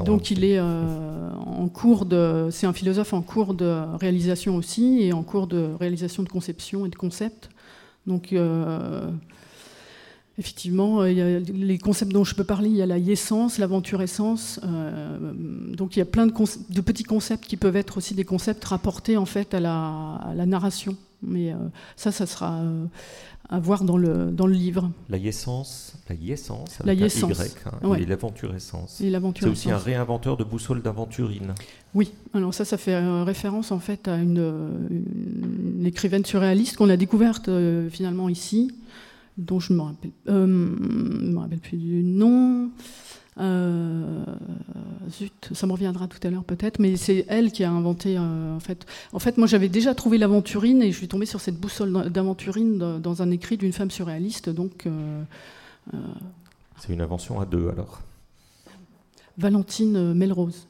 Donc 0.05 0.31
il 0.31 0.43
est 0.43 0.57
euh, 0.59 1.31
en 1.33 1.67
cours 1.67 2.05
de, 2.05 2.47
c'est 2.51 2.67
un 2.67 2.73
philosophe 2.73 3.13
en 3.13 3.21
cours 3.21 3.53
de 3.53 3.83
réalisation 3.99 4.55
aussi 4.55 4.99
et 5.01 5.13
en 5.13 5.23
cours 5.23 5.47
de 5.47 5.69
réalisation 5.79 6.23
de 6.23 6.29
conception 6.29 6.85
et 6.85 6.89
de 6.89 6.95
concept. 6.95 7.49
Donc 8.07 8.33
euh, 8.33 9.09
Effectivement, 10.39 11.01
euh, 11.01 11.11
il 11.11 11.17
y 11.17 11.21
a 11.21 11.39
les 11.39 11.77
concepts 11.77 12.11
dont 12.11 12.23
je 12.23 12.33
peux 12.33 12.43
parler, 12.43 12.67
il 12.67 12.75
y 12.75 12.81
a 12.81 12.87
la 12.87 12.97
yessence, 12.97 13.59
l'aventure-essence. 13.59 14.59
Euh, 14.63 15.31
donc 15.31 15.95
il 15.95 15.99
y 15.99 16.01
a 16.01 16.05
plein 16.05 16.25
de, 16.25 16.33
de, 16.69 16.81
petits 16.81 17.03
concepts 17.03 17.45
qui 17.45 17.55
peuvent 17.55 17.75
être 17.75 17.97
aussi 17.97 18.15
des 18.15 18.25
concepts 18.25 18.65
rapportés 18.65 19.15
en 19.15 19.27
fait 19.27 19.53
à 19.53 19.59
la, 19.59 20.45
narration. 20.47 20.97
Mais 21.21 21.53
euh, 21.53 21.57
ça, 21.95 22.11
ça 22.11 22.25
sera 22.25 22.63
à 23.47 23.59
voir 23.59 23.83
dans 23.83 23.95
le, 23.95 24.31
dans 24.31 24.47
le 24.47 24.55
livre. 24.55 24.89
La 25.07 25.17
yessence, 25.17 25.93
la 26.09 26.15
yessence, 26.15 26.79
la 26.83 26.95
yessence. 26.95 27.37
Y, 27.37 27.55
hein, 27.83 27.93
et 27.93 28.05
l'aventure-essence. 28.05 28.95
C'est 28.99 29.47
aussi 29.47 29.69
un 29.69 29.77
réinventeur 29.77 30.35
de 30.35 30.43
boussole 30.43 30.81
d'aventurine. 30.81 31.53
Oui, 31.93 32.11
alors 32.33 32.55
ça, 32.55 32.65
ça 32.65 32.77
fait 32.77 32.97
référence 33.21 33.71
en 33.71 33.79
fait 33.79 34.07
à 34.07 34.17
une, 34.17 34.39
une 35.77 35.85
écrivaine 35.85 36.25
surréaliste 36.25 36.77
qu'on 36.77 36.89
a 36.89 36.97
découverte 36.97 37.51
finalement 37.91 38.29
ici 38.29 38.71
dont 39.37 39.59
je 39.59 39.73
ne 39.73 39.77
me 39.77 39.83
rappelle, 39.83 40.11
euh, 40.29 40.47
me 40.47 41.37
rappelle 41.37 41.59
plus 41.59 41.77
du 41.77 42.03
nom. 42.03 42.71
Euh, 43.39 44.23
zut, 45.09 45.49
ça 45.53 45.65
me 45.65 45.71
reviendra 45.71 46.07
tout 46.07 46.19
à 46.25 46.29
l'heure 46.29 46.43
peut-être, 46.43 46.79
mais 46.79 46.95
c'est 46.97 47.25
elle 47.27 47.51
qui 47.51 47.63
a 47.63 47.71
inventé. 47.71 48.15
Euh, 48.17 48.55
en 48.55 48.59
fait, 48.59 48.85
en 49.11 49.19
fait, 49.19 49.37
moi 49.37 49.47
j'avais 49.47 49.69
déjà 49.69 49.95
trouvé 49.95 50.17
l'aventurine 50.17 50.83
et 50.83 50.91
je 50.91 50.97
suis 50.97 51.07
tombée 51.07 51.25
sur 51.25 51.41
cette 51.41 51.59
boussole 51.59 52.11
d'aventurine 52.11 52.99
dans 52.99 53.21
un 53.21 53.31
écrit 53.31 53.57
d'une 53.57 53.73
femme 53.73 53.89
surréaliste. 53.89 54.49
Donc, 54.49 54.87
c'est 56.79 56.93
une 56.93 57.01
invention 57.01 57.39
à 57.39 57.45
deux 57.45 57.69
alors. 57.69 58.01
Valentine 59.37 60.13
Melrose. 60.13 60.67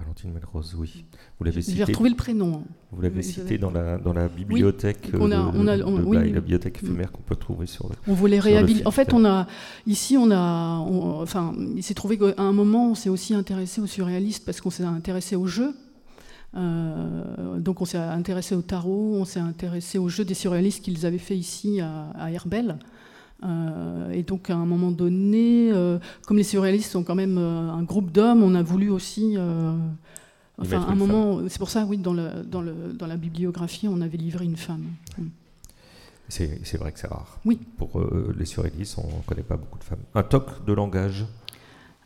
Valentine 0.00 0.32
Melrose, 0.32 0.74
oui. 0.78 1.04
Vous 1.38 1.44
l'avez 1.44 1.62
cité. 1.62 1.76
J'ai 1.76 1.84
retrouvé 1.84 2.10
le 2.10 2.16
prénom. 2.16 2.64
Vous 2.90 3.02
l'avez 3.02 3.22
cité 3.22 3.58
dans 3.58 3.70
la, 3.70 3.98
dans 3.98 4.12
la 4.12 4.28
bibliothèque, 4.28 5.10
on 5.14 5.30
a, 5.30 5.36
de, 5.52 5.84
on 5.84 6.12
a, 6.12 6.24
la 6.24 6.40
bibliothèque 6.40 6.82
éphémère 6.82 7.12
qu'on 7.12 7.22
peut 7.22 7.36
trouver 7.36 7.66
sur 7.66 7.88
le. 7.88 7.94
On 8.08 8.14
voulait 8.14 8.40
réhabiliter. 8.40 8.86
En 8.86 8.90
fait, 8.90 9.12
on 9.12 9.24
a 9.24 9.46
ici, 9.86 10.16
on 10.16 10.30
a, 10.30 10.78
enfin, 10.78 11.54
il 11.76 11.82
s'est 11.82 11.94
trouvé 11.94 12.18
qu'à 12.18 12.34
un 12.38 12.52
moment, 12.52 12.90
on 12.90 12.94
s'est 12.94 13.10
aussi 13.10 13.34
intéressé 13.34 13.80
aux 13.80 13.86
surréalistes 13.86 14.44
parce 14.44 14.60
qu'on 14.60 14.70
s'est 14.70 14.84
intéressé 14.84 15.36
au 15.36 15.46
jeu. 15.46 15.74
Euh, 16.56 17.58
donc, 17.58 17.80
on 17.80 17.84
s'est 17.84 17.98
intéressé 17.98 18.54
au 18.54 18.62
tarot, 18.62 19.16
on 19.20 19.24
s'est 19.24 19.40
intéressé 19.40 19.98
au 19.98 20.08
jeu 20.08 20.24
des 20.24 20.34
surréalistes 20.34 20.82
qu'ils 20.82 21.06
avaient 21.06 21.18
fait 21.18 21.36
ici 21.36 21.80
à, 21.80 22.10
à 22.18 22.30
Herbel. 22.30 22.78
Euh, 23.42 24.10
et 24.12 24.22
donc 24.22 24.50
à 24.50 24.54
un 24.54 24.66
moment 24.66 24.90
donné, 24.90 25.70
euh, 25.72 25.98
comme 26.26 26.36
les 26.36 26.42
surréalistes 26.42 26.90
sont 26.92 27.02
quand 27.02 27.14
même 27.14 27.38
euh, 27.38 27.70
un 27.70 27.82
groupe 27.82 28.10
d'hommes, 28.10 28.42
on 28.42 28.54
a 28.54 28.62
voulu 28.62 28.90
aussi, 28.90 29.36
enfin 30.58 30.86
un 30.88 30.94
moment, 30.94 31.40
c'est 31.48 31.58
pour 31.58 31.70
ça 31.70 31.84
oui, 31.84 31.98
dans, 31.98 32.12
le, 32.12 32.42
dans, 32.44 32.60
le, 32.60 32.74
dans, 32.92 33.06
la 33.06 33.16
bibliographie, 33.16 33.88
on 33.88 34.00
avait 34.00 34.18
livré 34.18 34.44
une 34.44 34.56
femme. 34.56 34.86
Mm. 35.18 35.24
C'est 36.28 36.76
vrai 36.76 36.92
que 36.92 37.00
c'est 37.00 37.08
rare. 37.08 37.40
Oui. 37.44 37.58
Pour 37.76 38.00
les 38.38 38.44
surréalistes, 38.44 38.98
on 38.98 39.16
ne 39.16 39.22
connaît 39.26 39.42
pas 39.42 39.56
beaucoup 39.56 39.80
de 39.80 39.84
femmes. 39.84 39.98
Un 40.14 40.22
toc 40.22 40.64
de 40.64 40.72
langage 40.72 41.26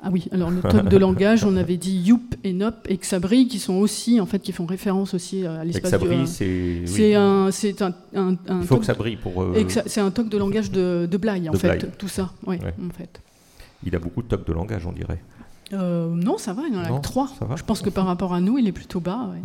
ah 0.07 0.11
oui, 0.13 0.27
alors 0.33 0.51
le 0.51 0.61
toc 0.61 0.87
de 0.87 0.97
langage, 0.99 1.45
on 1.45 1.57
avait 1.57 1.79
dit 1.79 1.97
Youp 1.97 2.35
et 2.45 2.53
Nop 2.53 2.87
et 2.91 2.99
Xabri 2.99 3.49
qui 3.49 3.59
sont 3.59 3.75
aussi, 3.75 4.21
en 4.21 4.27
fait, 4.27 4.39
qui 4.39 4.53
font 4.53 4.67
référence 4.67 5.15
aussi 5.15 5.47
à 5.47 5.65
l'espace 5.65 5.93
Xabri, 5.93 6.27
c'est. 6.27 6.83
C'est 6.85 7.15
un, 7.15 7.51
c'est 7.51 7.81
un, 7.81 7.95
un, 8.15 8.37
Il 8.61 8.67
faut 8.67 8.77
que 8.77 8.85
ça 8.85 8.93
brille 8.93 9.17
pour. 9.17 9.43
Euh, 9.43 9.67
c'est 9.87 10.01
un 10.01 10.11
toc 10.11 10.29
de 10.29 10.37
langage 10.37 10.71
de, 10.71 11.09
de 11.11 11.17
Blaye, 11.17 11.49
en 11.49 11.55
fait, 11.55 11.97
tout 11.97 12.09
ça. 12.09 12.33
Ouais, 12.47 12.59
en 12.63 12.93
fait. 12.93 13.23
Il 13.87 13.97
a 13.97 13.99
beaucoup 13.99 14.21
de 14.21 14.29
tocs 14.29 14.47
de 14.47 14.53
langage, 14.53 14.85
on 14.87 14.93
dirait. 14.93 15.21
Euh, 15.73 16.09
non, 16.09 16.37
ça 16.37 16.53
va, 16.53 16.65
il 16.71 16.77
en 16.77 16.83
a 16.83 17.01
trois. 17.01 17.31
Je 17.57 17.63
pense 17.63 17.81
que 17.81 17.89
par 17.89 18.05
rapport 18.05 18.35
à 18.35 18.41
nous, 18.41 18.59
il 18.59 18.69
est 18.69 18.73
plutôt 18.73 19.01
bas. 19.01 19.31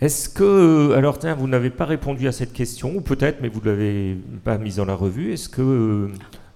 Est-ce 0.00 0.28
que, 0.28 0.92
alors 0.96 1.18
tiens, 1.18 1.34
vous 1.34 1.48
n'avez 1.48 1.70
pas 1.70 1.84
répondu 1.84 2.28
à 2.28 2.32
cette 2.32 2.52
question, 2.52 2.96
ou 2.96 3.00
peut-être, 3.00 3.40
mais 3.40 3.48
vous 3.48 3.60
ne 3.60 3.66
l'avez 3.66 4.16
pas 4.44 4.58
mise 4.58 4.76
dans 4.76 4.84
la 4.84 4.94
revue. 4.94 5.32
Est-ce 5.32 5.48
que 5.48 6.10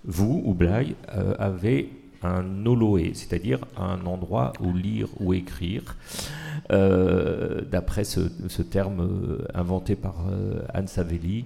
vous, 0.07 0.43
ou 0.45 0.55
Blaye, 0.55 0.95
euh, 1.15 1.35
avez 1.39 1.91
un 2.23 2.65
oloé, 2.65 3.13
c'est-à-dire 3.15 3.59
un 3.77 4.07
endroit 4.07 4.53
où 4.61 4.73
lire 4.73 5.09
ou 5.21 5.35
écrire, 5.35 5.97
euh, 6.73 7.63
d'après 7.63 8.05
ce, 8.05 8.63
terme 8.63 9.01
euh, 9.01 9.47
inventé 9.55 9.97
par 9.97 10.25
Anne 10.73 10.89
Savelli, 10.89 11.45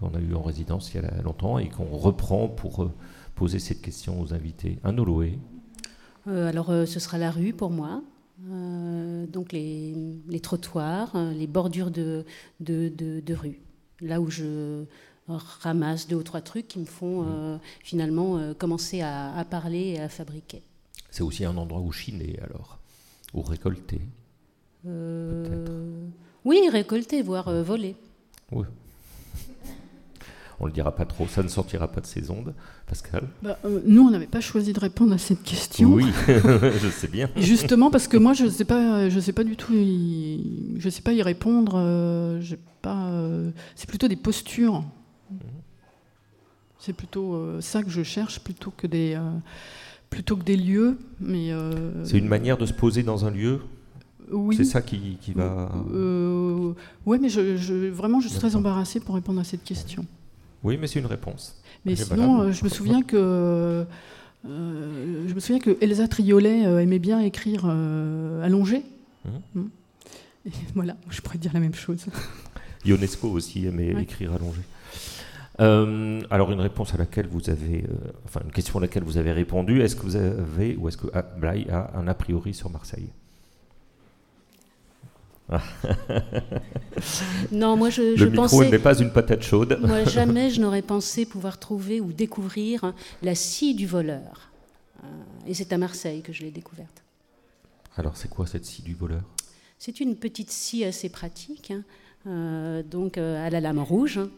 qu'on 0.00 0.14
a 0.14 0.20
eu 0.20 0.34
en 0.34 0.42
résidence 0.42 0.92
il 0.94 1.02
y 1.02 1.04
a 1.04 1.22
longtemps 1.22 1.58
et 1.58 1.68
qu'on 1.68 1.96
reprend 1.96 2.48
pour 2.48 2.90
poser 3.34 3.58
cette 3.58 3.82
question 3.82 4.20
aux 4.20 4.32
invités. 4.32 4.78
Un 4.84 4.96
oloé 4.98 5.38
Alors, 6.26 6.66
ce 6.86 7.00
sera 7.00 7.18
la 7.18 7.30
rue 7.30 7.52
pour 7.52 7.70
moi. 7.70 8.02
donc 8.40 9.52
les, 9.52 10.40
trottoirs, 10.42 11.16
les 11.34 11.46
bordures 11.46 11.90
de, 11.90 12.24
de, 12.60 12.88
de 12.88 13.34
rue, 13.34 13.60
là 14.00 14.20
où 14.20 14.30
je, 14.30 14.84
ramasse 15.28 16.06
deux 16.06 16.16
ou 16.16 16.22
trois 16.22 16.40
trucs 16.40 16.68
qui 16.68 16.78
me 16.78 16.84
font 16.84 17.22
mm. 17.22 17.26
euh, 17.28 17.56
finalement 17.82 18.38
euh, 18.38 18.54
commencer 18.54 19.00
à, 19.00 19.44
parler 19.48 19.94
et 19.96 20.00
à 20.00 20.08
fabriquer. 20.08 20.62
C'est 21.10 21.22
aussi 21.22 21.44
un 21.44 21.56
endroit 21.56 21.80
où 21.80 21.92
chiner 21.92 22.38
alors, 22.42 22.78
ou 23.34 23.42
récolter. 23.42 24.00
Euh, 24.86 26.06
oui, 26.44 26.60
récolter, 26.70 27.22
voire 27.22 27.50
voler. 27.62 27.96
Oui. 28.52 28.66
On 30.58 30.64
ne 30.64 30.70
le 30.70 30.74
dira 30.74 30.94
pas 30.94 31.04
trop, 31.04 31.26
ça 31.26 31.42
ne 31.42 31.48
sortira 31.48 31.86
pas 31.86 32.00
de 32.00 32.06
ses 32.06 32.30
ondes, 32.30 32.54
Pascal. 32.86 33.28
Bah, 33.42 33.58
nous, 33.84 34.00
on 34.00 34.10
n'avait 34.10 34.26
pas 34.26 34.40
choisi 34.40 34.72
de 34.72 34.80
répondre 34.80 35.12
à 35.12 35.18
cette 35.18 35.42
question. 35.42 35.92
Oui, 35.92 36.06
je 36.26 36.88
sais 36.88 37.08
bien. 37.08 37.28
Justement, 37.36 37.90
parce 37.90 38.08
que 38.08 38.16
moi, 38.16 38.32
je 38.32 38.44
ne 38.44 38.50
sais 38.50 38.64
pas, 38.64 39.10
je 39.10 39.20
sais 39.20 39.34
pas 39.34 39.44
du 39.44 39.56
tout, 39.56 39.74
y, 39.74 40.76
je 40.78 40.88
sais 40.88 41.02
pas 41.02 41.12
y 41.12 41.20
répondre. 41.20 41.72
pas. 42.80 43.10
c'est 43.74 43.88
plutôt 43.88 44.08
des 44.08 44.16
postures. 44.16 44.82
C'est 46.78 46.92
plutôt 46.92 47.34
euh, 47.34 47.60
ça 47.60 47.82
que 47.82 47.90
je 47.90 48.02
cherche 48.02 48.40
plutôt 48.40 48.70
que 48.70 48.86
des, 48.86 49.14
euh, 49.14 49.30
plutôt 50.10 50.36
que 50.36 50.44
des 50.44 50.56
lieux. 50.56 50.98
Mais 51.20 51.52
euh, 51.52 52.04
c'est 52.04 52.18
une 52.18 52.28
manière 52.28 52.58
de 52.58 52.66
se 52.66 52.72
poser 52.72 53.02
dans 53.02 53.24
un 53.24 53.30
lieu? 53.30 53.60
Oui. 54.30 54.56
C'est 54.56 54.64
ça 54.64 54.82
qui, 54.82 55.18
qui 55.20 55.32
va. 55.32 55.70
oui, 57.06 57.18
mais 57.20 57.28
je, 57.28 57.88
vraiment, 57.88 58.20
je 58.20 58.28
suis 58.28 58.38
très 58.38 58.56
embarrassée 58.56 59.00
pour 59.00 59.14
répondre 59.14 59.40
à 59.40 59.44
cette 59.44 59.62
question. 59.64 60.04
Oui, 60.62 60.76
mais 60.80 60.86
c'est 60.86 60.98
une 60.98 61.06
réponse. 61.06 61.60
Mais 61.84 61.94
sinon, 61.94 62.50
je 62.52 62.64
me 62.64 62.68
souviens 62.68 63.02
que. 63.02 63.86
je 64.44 65.34
me 65.34 65.40
souviens 65.40 65.60
que 65.60 65.76
Elsa 65.80 66.08
Triolet 66.08 66.62
aimait 66.82 66.98
bien 66.98 67.20
écrire 67.20 67.66
allongé. 67.66 68.82
Mmh. 69.24 69.60
Mmh. 69.60 69.68
Et 70.46 70.50
voilà, 70.74 70.96
je 71.10 71.20
pourrais 71.20 71.38
dire 71.38 71.52
la 71.54 71.60
même 71.60 71.74
chose. 71.74 72.06
Ionesco 72.84 73.28
aussi 73.28 73.66
aimait 73.66 73.94
Ouais. 73.94 74.02
écrire 74.02 74.32
allongé. 74.32 74.60
Euh, 75.60 76.20
alors 76.30 76.52
une 76.52 76.60
réponse 76.60 76.92
à 76.92 76.98
laquelle 76.98 77.26
vous 77.28 77.48
avez, 77.48 77.84
euh, 77.84 77.94
enfin 78.26 78.40
une 78.44 78.52
question 78.52 78.78
à 78.78 78.82
laquelle 78.82 79.04
vous 79.04 79.16
avez 79.16 79.32
répondu, 79.32 79.80
est-ce 79.82 79.96
que 79.96 80.02
vous 80.02 80.16
avez 80.16 80.76
ou 80.76 80.88
est-ce 80.88 80.98
que 80.98 81.06
ah, 81.14 81.22
Blaye 81.22 81.66
a 81.70 81.96
un 81.96 82.06
a 82.08 82.14
priori 82.14 82.52
sur 82.52 82.68
Marseille 82.70 83.08
Non, 87.52 87.76
moi 87.76 87.90
je, 87.90 88.02
Le 88.02 88.16
je 88.16 88.24
micro 88.26 88.42
pensais. 88.42 88.70
n'est 88.70 88.78
pas 88.78 88.98
une 88.98 89.12
patate 89.12 89.42
chaude. 89.42 89.78
Moi, 89.80 90.04
jamais 90.18 90.50
je 90.50 90.60
n'aurais 90.60 90.82
pensé 90.82 91.24
pouvoir 91.26 91.58
trouver 91.58 92.00
ou 92.00 92.12
découvrir 92.12 92.92
la 93.22 93.34
scie 93.34 93.74
du 93.74 93.86
voleur. 93.86 94.50
Euh, 95.04 95.06
Et 95.46 95.54
c'est 95.54 95.72
à 95.72 95.78
Marseille 95.78 96.22
que 96.22 96.32
je 96.32 96.42
l'ai 96.42 96.50
découverte. 96.50 97.02
Alors 97.96 98.16
c'est 98.16 98.28
quoi 98.28 98.46
cette 98.46 98.64
scie 98.66 98.82
du 98.82 98.94
voleur? 98.94 99.22
C'est 99.78 100.00
une 100.00 100.16
petite 100.16 100.50
scie 100.50 100.84
assez 100.84 101.08
pratique, 101.08 101.70
hein, 101.70 101.82
euh, 102.26 102.82
donc 102.82 103.16
à 103.18 103.48
la 103.50 103.60
lame 103.60 103.78
rouge. 103.78 104.18
hein. 104.18 104.28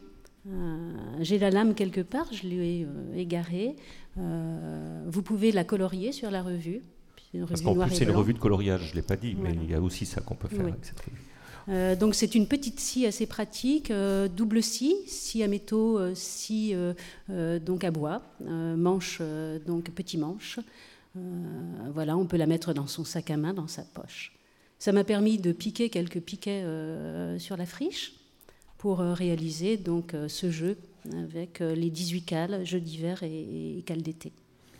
Euh, 0.46 0.92
J'ai 1.20 1.38
la 1.38 1.50
lame 1.50 1.74
quelque 1.74 2.00
part, 2.00 2.26
je 2.32 2.46
l'ai 2.46 2.84
euh, 2.84 3.16
égarée. 3.16 3.76
Euh, 4.18 5.04
vous 5.06 5.22
pouvez 5.22 5.52
la 5.52 5.64
colorier 5.64 6.12
sur 6.12 6.30
la 6.30 6.42
revue. 6.42 6.82
Une 7.34 7.46
Parce 7.46 7.60
qu'en 7.60 7.74
plus 7.74 7.94
c'est 7.94 8.04
une 8.04 8.10
revue 8.10 8.32
de 8.32 8.38
coloriage, 8.38 8.86
je 8.86 8.90
ne 8.92 8.96
l'ai 8.96 9.02
pas 9.02 9.16
dit, 9.16 9.36
mais 9.38 9.52
il 9.52 9.70
y 9.70 9.74
a 9.74 9.80
aussi 9.82 10.06
ça 10.06 10.22
qu'on 10.22 10.34
peut 10.34 10.48
faire 10.48 10.64
Oui. 10.64 10.70
avec 10.70 10.84
cette 10.84 11.00
revue. 11.00 11.18
Euh, 11.68 11.94
donc 11.94 12.14
c'est 12.14 12.34
une 12.34 12.46
petite 12.46 12.80
scie 12.80 13.06
assez 13.06 13.26
pratique, 13.26 13.90
euh, 13.90 14.28
double 14.28 14.62
scie, 14.62 14.94
scie 15.06 15.42
à 15.42 15.48
métaux, 15.48 15.98
euh, 15.98 16.14
scie 16.14 16.74
donc 17.60 17.84
à 17.84 17.90
bois, 17.90 18.22
manche 18.40 19.20
donc 19.66 19.90
petit 19.90 20.18
manche. 20.18 20.58
Voilà, 21.92 22.16
on 22.16 22.26
peut 22.26 22.36
la 22.36 22.46
mettre 22.46 22.72
dans 22.72 22.86
son 22.86 23.04
sac 23.04 23.30
à 23.30 23.36
main, 23.36 23.52
dans 23.52 23.66
sa 23.66 23.82
poche. 23.82 24.32
Ça 24.78 24.92
m'a 24.92 25.02
permis 25.04 25.38
de 25.38 25.52
piquer 25.52 25.90
quelques 25.90 26.20
piquets 26.20 26.64
sur 27.38 27.56
la 27.56 27.66
friche 27.66 28.14
pour 28.78 29.00
euh, 29.00 29.12
réaliser 29.12 29.76
donc 29.76 30.14
euh, 30.14 30.28
ce 30.28 30.50
jeu 30.50 30.76
avec 31.12 31.60
euh, 31.60 31.74
les 31.74 31.90
18 31.90 32.22
cales, 32.22 32.64
jeux 32.64 32.80
d'hiver 32.80 33.22
et, 33.22 33.78
et 33.78 33.82
cales 33.82 34.02
d'été, 34.02 34.32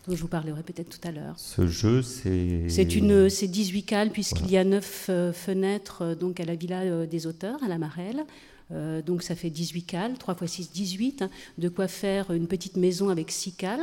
dont 0.07 0.15
je 0.15 0.21
vous 0.23 0.29
parlerai 0.29 0.63
peut-être 0.63 0.89
tout 0.89 1.07
à 1.07 1.11
l'heure. 1.13 1.35
Ce 1.39 1.67
jeu 1.67 2.03
c'est. 2.03 2.69
C'est 2.69 2.95
une, 2.97 3.29
c'est 3.29 3.49
18 3.49 3.83
cales 3.83 4.11
puisqu'il 4.11 4.51
y 4.51 4.57
a 4.57 4.65
9 4.65 5.11
fenêtres 5.35 6.15
donc 6.15 6.41
à 6.41 6.45
la 6.45 6.55
villa 6.55 7.07
des 7.07 7.27
auteurs, 7.27 7.63
à 7.63 7.69
la 7.69 7.79
Marelle. 7.79 8.25
Euh, 8.71 9.03
donc 9.03 9.23
ça 9.23 9.35
fait 9.35 9.51
18 9.51 9.83
cales, 9.83 10.19
3 10.19 10.35
x 10.43 10.53
6, 10.53 10.73
18. 10.73 11.23
hein, 11.23 11.31
de 11.57 11.69
quoi 11.69 11.89
faire 11.89 12.31
une 12.31 12.47
petite 12.47 12.77
maison 12.77 13.09
avec 13.09 13.31
6 13.31 13.53
cales. 13.53 13.81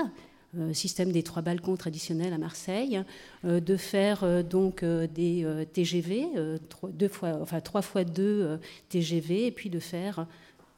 Euh, 0.58 0.74
système 0.74 1.12
des 1.12 1.24
trois 1.24 1.42
balcons 1.42 1.76
traditionnels 1.76 2.34
à 2.34 2.38
Marseille, 2.38 3.02
euh, 3.46 3.60
de 3.60 3.78
faire 3.78 4.24
euh, 4.24 4.44
donc 4.44 4.84
des 4.84 5.66
TGV, 5.74 6.28
trois, 6.70 6.90
deux 6.90 7.08
fois, 7.08 7.38
enfin 7.42 7.60
3 7.60 7.82
fois 7.82 8.04
2 8.04 8.60
TGV, 8.90 9.48
et 9.48 9.52
puis 9.52 9.70
de 9.70 9.80
faire, 9.80 10.28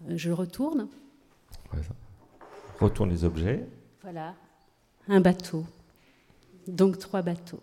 je 0.08 0.32
retourne. 0.32 0.88
Retourne 2.80 3.10
les 3.10 3.24
objets. 3.24 3.68
voilà, 4.02 4.36
un 5.08 5.22
bateau. 5.22 5.66
Donc 6.68 7.00
trois 7.00 7.22
bateaux. 7.22 7.62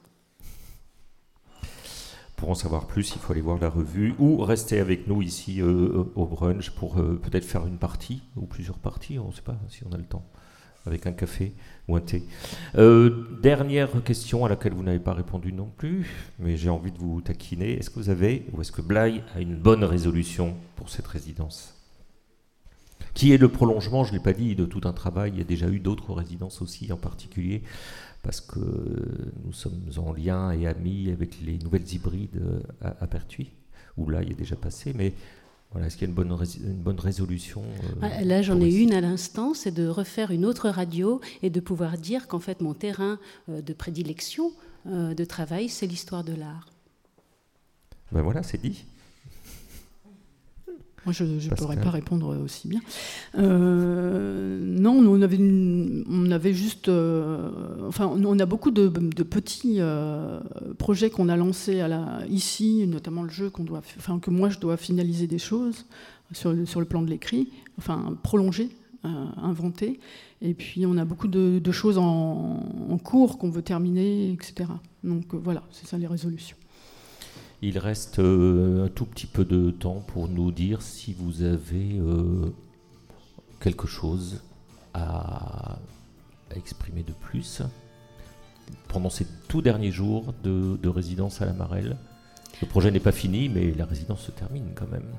Pour 2.37 2.51
en 2.51 2.55
savoir 2.55 2.87
plus, 2.87 3.15
il 3.15 3.21
faut 3.21 3.33
aller 3.33 3.41
voir 3.41 3.59
la 3.59 3.71
revue 3.71 4.15
ou 4.19 4.39
rester 4.39 4.81
avec 4.81 5.07
nous 5.07 5.23
ici 5.23 5.63
euh, 5.63 6.05
au 6.15 6.27
brunch 6.27 6.71
pour 6.71 6.99
euh, 6.99 7.19
peut-être 7.23 7.45
faire 7.45 7.67
une 7.67 7.79
partie 7.79 8.23
ou 8.37 8.47
plusieurs 8.47 8.79
parties, 8.79 9.19
on 9.19 9.29
ne 9.29 9.33
sait 9.33 9.43
pas 9.43 9.57
si 9.69 9.83
on 9.87 9.93
a 9.93 9.97
le 9.97 10.05
temps, 10.05 10.27
avec 10.87 11.07
un 11.07 11.13
café 11.13 11.53
ou 11.89 11.97
un 11.97 12.01
thé. 12.01 12.23
Euh, 12.77 13.27
dernière 13.43 13.91
question 14.03 14.45
à 14.45 14.49
laquelle 14.49 14.75
vous 14.75 14.83
n'avez 14.83 14.99
pas 14.99 15.15
répondu 15.15 15.53
non 15.53 15.71
plus, 15.77 16.07
mais 16.39 16.57
j'ai 16.57 16.71
envie 16.71 16.93
de 16.93 16.99
vous 16.99 17.21
taquiner. 17.21 17.79
Est-ce 17.79 17.91
que 17.91 17.99
vous 17.99 18.11
avez 18.11 18.47
ou 18.53 18.61
est-ce 18.61 18.73
que 18.73 18.83
Blaye 18.83 19.23
a 19.35 19.41
une 19.41 19.57
bonne 19.57 19.85
résolution 19.85 20.55
pour 20.77 20.91
cette 20.91 21.07
résidence? 21.07 21.75
Qui 23.15 23.33
est 23.33 23.39
le 23.39 23.49
prolongement, 23.49 24.03
je 24.03 24.13
ne 24.13 24.19
l'ai 24.19 24.23
pas 24.23 24.33
dit, 24.33 24.57
de 24.57 24.65
tout 24.65 24.81
un 24.85 24.93
travail. 24.93 25.33
Il 25.35 25.39
y 25.39 25.41
a 25.41 25.45
déjà 25.45 25.69
eu 25.69 25.79
d'autres 25.79 26.13
résidences 26.13 26.61
aussi 26.61 26.93
en 26.93 26.97
particulier 26.97 27.63
parce 28.23 28.41
que 28.41 28.59
nous 29.45 29.53
sommes 29.53 29.83
en 29.99 30.13
lien 30.13 30.51
et 30.51 30.67
amis 30.67 31.11
avec 31.11 31.41
les 31.43 31.59
nouvelles 31.59 31.93
hybrides 31.93 32.41
à, 32.81 32.97
à 33.01 33.07
Pertuis, 33.07 33.53
où 33.97 34.09
là 34.09 34.23
il 34.23 34.33
est 34.33 34.35
déjà 34.35 34.57
passé, 34.57 34.93
mais 34.97 35.13
voilà, 35.75 35.89
est-ce 35.89 35.97
qu'il 35.97 36.07
y 36.07 36.07
a 36.07 36.09
une 36.09 36.15
bonne, 36.15 36.33
rés- 36.33 36.57
une 36.65 36.73
bonne 36.83 36.99
résolution 37.01 37.63
euh, 37.63 37.99
Ah, 38.01 38.25
Là, 38.25 38.41
j'en 38.43 38.61
ai 38.61 38.73
une 38.73 38.93
à 38.95 39.01
l'instant, 39.03 39.53
c'est 39.55 39.73
de 39.73 39.87
refaire 39.87 40.31
une 40.31 40.47
autre 40.47 40.69
radio 40.71 41.21
et 41.43 41.51
de 41.51 41.61
pouvoir 41.61 41.99
dire 41.99 42.27
qu'en 42.29 42.39
fait, 42.39 42.61
mon 42.63 42.75
terrain 42.75 43.19
euh, 43.49 43.61
de 43.61 43.73
prédilection, 43.73 44.53
euh, 44.87 45.15
de 45.15 45.25
travail, 45.25 45.69
c'est 45.69 45.87
l'histoire 45.87 46.25
de 46.25 46.33
l'art. 46.35 46.69
Ben 48.13 48.23
voilà, 48.23 48.43
c'est 48.43 48.59
dit. 48.63 48.85
Moi, 51.07 51.13
je 51.13 51.25
ne 51.25 51.55
pourrais 51.57 51.77
pas 51.77 51.91
répondre 51.91 52.37
aussi 52.43 52.67
bien. 52.69 52.81
Euh, 53.37 54.59
non, 54.63 55.01
nous, 55.03 55.11
on 55.11 55.23
avait, 55.23 55.37
une- 55.37 56.05
on 56.09 56.31
avait 56.31 56.53
juste. 56.55 56.89
euh, 56.89 57.51
enfin, 57.87 58.07
on 58.07 58.39
a 58.39 58.47
beaucoup 58.47 58.71
de, 58.71 58.89
de 58.89 59.23
petits 59.23 59.77
euh, 59.81 60.41
projets 60.79 61.11
qu'on 61.11 61.29
a 61.29 61.37
lancés 61.37 61.81
à 61.81 61.89
la, 61.89 62.21
ici, 62.29 62.87
notamment 62.87 63.23
le 63.23 63.29
jeu 63.31 63.51
qu'on 63.51 63.65
doit, 63.65 63.83
enfin, 63.99 64.19
que 64.19 64.31
moi 64.31 64.49
je 64.49 64.59
dois 64.59 64.77
finaliser 64.77 65.27
des 65.27 65.39
choses 65.39 65.85
sur, 66.33 66.53
le- 66.53 66.67
sur 66.67 66.81
le 66.81 66.87
plan 66.87 67.03
de 67.03 67.11
l'écrit, 67.11 67.49
enfin 67.79 68.17
prolonger, 68.23 68.71
inventer. 69.03 70.01
Et 70.41 70.55
puis 70.55 70.87
on 70.87 70.97
a 70.97 71.05
beaucoup 71.05 71.29
de, 71.29 71.59
de 71.59 71.73
choses 71.73 71.99
en, 71.99 72.63
en 72.91 72.99
cours 72.99 73.37
qu'on 73.39 73.51
veut 73.51 73.63
terminer, 73.63 74.31
etc. 74.33 74.71
Donc 75.03 75.35
voilà, 75.35 75.63
c'est 75.71 75.87
ça 75.87 75.99
les 75.99 76.07
résolutions. 76.07 76.57
Il 77.67 77.79
reste 77.79 78.19
euh, 78.19 78.85
un 78.85 78.89
tout 78.89 79.07
petit 79.07 79.27
peu 79.27 79.43
de 79.43 79.71
temps 79.71 80.05
pour 80.07 80.29
nous 80.29 80.53
dire 80.53 80.83
si 80.83 81.15
vous 81.15 81.43
avez 81.43 81.99
euh, 81.99 82.53
quelque 83.59 83.87
chose 83.87 84.43
à, 84.93 85.79
exprimer 86.55 87.03
de 87.03 87.13
plus 87.13 87.63
pendant 88.87 89.09
ces 89.09 89.27
tout 89.49 89.63
derniers 89.63 89.91
jours 89.91 90.35
de 90.43 90.89
résidence 90.91 91.41
à 91.41 91.47
la 91.47 91.55
Marelle. 91.55 91.97
Le 92.61 92.67
projet 92.67 92.91
n'est 92.91 93.01
pas 93.01 93.13
fini, 93.13 93.49
mais 93.49 93.73
la 93.73 93.87
résidence 93.87 94.21
se 94.21 94.31
termine 94.31 94.73
quand 94.75 94.91
même. 94.93 95.11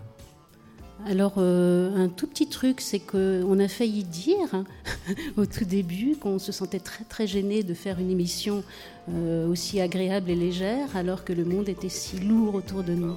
Alors, 1.05 1.33
euh, 1.37 2.05
un 2.05 2.07
tout 2.07 2.25
petit 2.25 2.47
truc, 2.47 2.81
c'est 2.81 2.99
qu'on 2.99 3.59
a 3.59 3.67
failli 3.67 4.03
dire 4.03 4.53
hein, 4.53 4.63
au 5.37 5.45
tout 5.45 5.65
début 5.65 6.15
qu'on 6.15 6.39
se 6.39 6.51
sentait 6.51 6.79
très 6.79 7.03
très 7.03 7.27
gêné 7.27 7.63
de 7.63 7.73
faire 7.73 7.99
une 7.99 8.09
émission 8.09 8.63
euh, 9.11 9.47
aussi 9.47 9.81
agréable 9.81 10.29
et 10.31 10.35
légère, 10.35 10.95
alors 10.95 11.23
que 11.23 11.33
le 11.33 11.45
monde 11.45 11.69
était 11.69 11.89
si 11.89 12.19
lourd 12.19 12.55
autour 12.55 12.83
de 12.83 12.93
nous. 12.93 13.13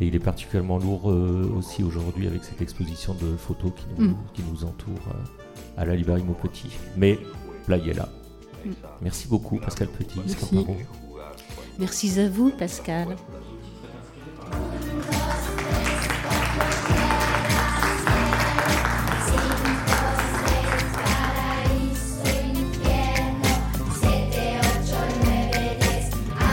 Et 0.00 0.06
il 0.06 0.14
est 0.14 0.20
particulièrement 0.20 0.78
lourd 0.78 1.10
euh, 1.10 1.50
aussi 1.56 1.82
aujourd'hui 1.82 2.26
avec 2.26 2.44
cette 2.44 2.60
exposition 2.60 3.14
de 3.14 3.36
photos 3.36 3.72
qui 3.76 3.86
nous, 3.98 4.10
Mm. 4.10 4.16
qui 4.34 4.42
nous 4.42 4.64
entoure 4.64 5.00
à 5.76 5.84
la 5.84 5.94
librairie 5.96 6.22
Maupetit. 6.22 6.70
Mais 6.96 7.18
là, 7.68 7.78
il 7.78 7.88
est 7.88 7.94
là. 7.94 8.08
Merci 9.00 9.28
beaucoup, 9.28 9.58
Pascal 9.58 9.88
Petit. 9.88 10.20
Merci 11.78 12.20
à 12.20 12.28
vous, 12.28 12.50
Pascal. 12.50 13.16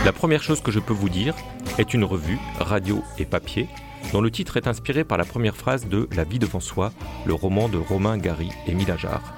La 0.10 0.14
première 0.14 0.42
chose 0.42 0.60
que 0.62 0.72
je 0.72 0.80
peux 0.80 0.92
vous 0.92 1.08
dire 1.08 1.36
est 1.78 1.94
une 1.94 2.04
revue, 2.04 2.40
radio 2.60 3.04
et 3.20 3.26
papier, 3.26 3.70
dont 4.12 4.22
le 4.22 4.32
titre 4.32 4.58
est 4.58 4.66
inspiré 4.66 5.04
par 5.04 5.20
la 5.20 5.24
première 5.24 5.56
phrase 5.56 5.88
de 5.88 6.10
La 6.16 6.24
vie 6.24 6.40
devant 6.40 6.60
soi, 6.60 6.92
le 7.28 7.36
roman 7.36 7.70
de 7.70 7.78
Romain 7.78 8.18
Gary 8.18 8.50
et 8.66 8.74
Mila 8.74 8.98
Jarre. 8.98 9.36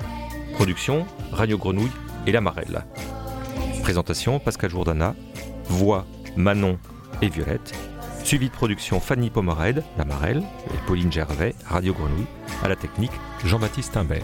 Production, 0.54 1.06
Radio 1.34 1.58
Grenouille 1.58 1.92
et 2.26 2.32
La 2.32 2.40
Marelle. 2.40 2.86
Présentation, 3.82 4.40
Pascal 4.40 4.70
Jourdana. 4.70 5.14
Voix, 5.66 6.06
Manon 6.38 6.80
et 7.22 7.28
Violette. 7.28 7.74
Suivi 8.24 8.48
de 8.48 8.54
production, 8.54 9.02
Fanny 9.02 9.30
Pomered, 9.30 9.84
La 9.98 10.06
Marelle, 10.06 10.42
et 10.74 10.88
Pauline 10.88 11.12
Gervais, 11.12 11.54
Radio 11.66 11.94
Grenouille. 11.94 12.28
À 12.64 12.70
la 12.70 12.78
technique, 12.78 13.12
Jean-Baptiste 13.44 13.98
Imbert. 13.98 14.24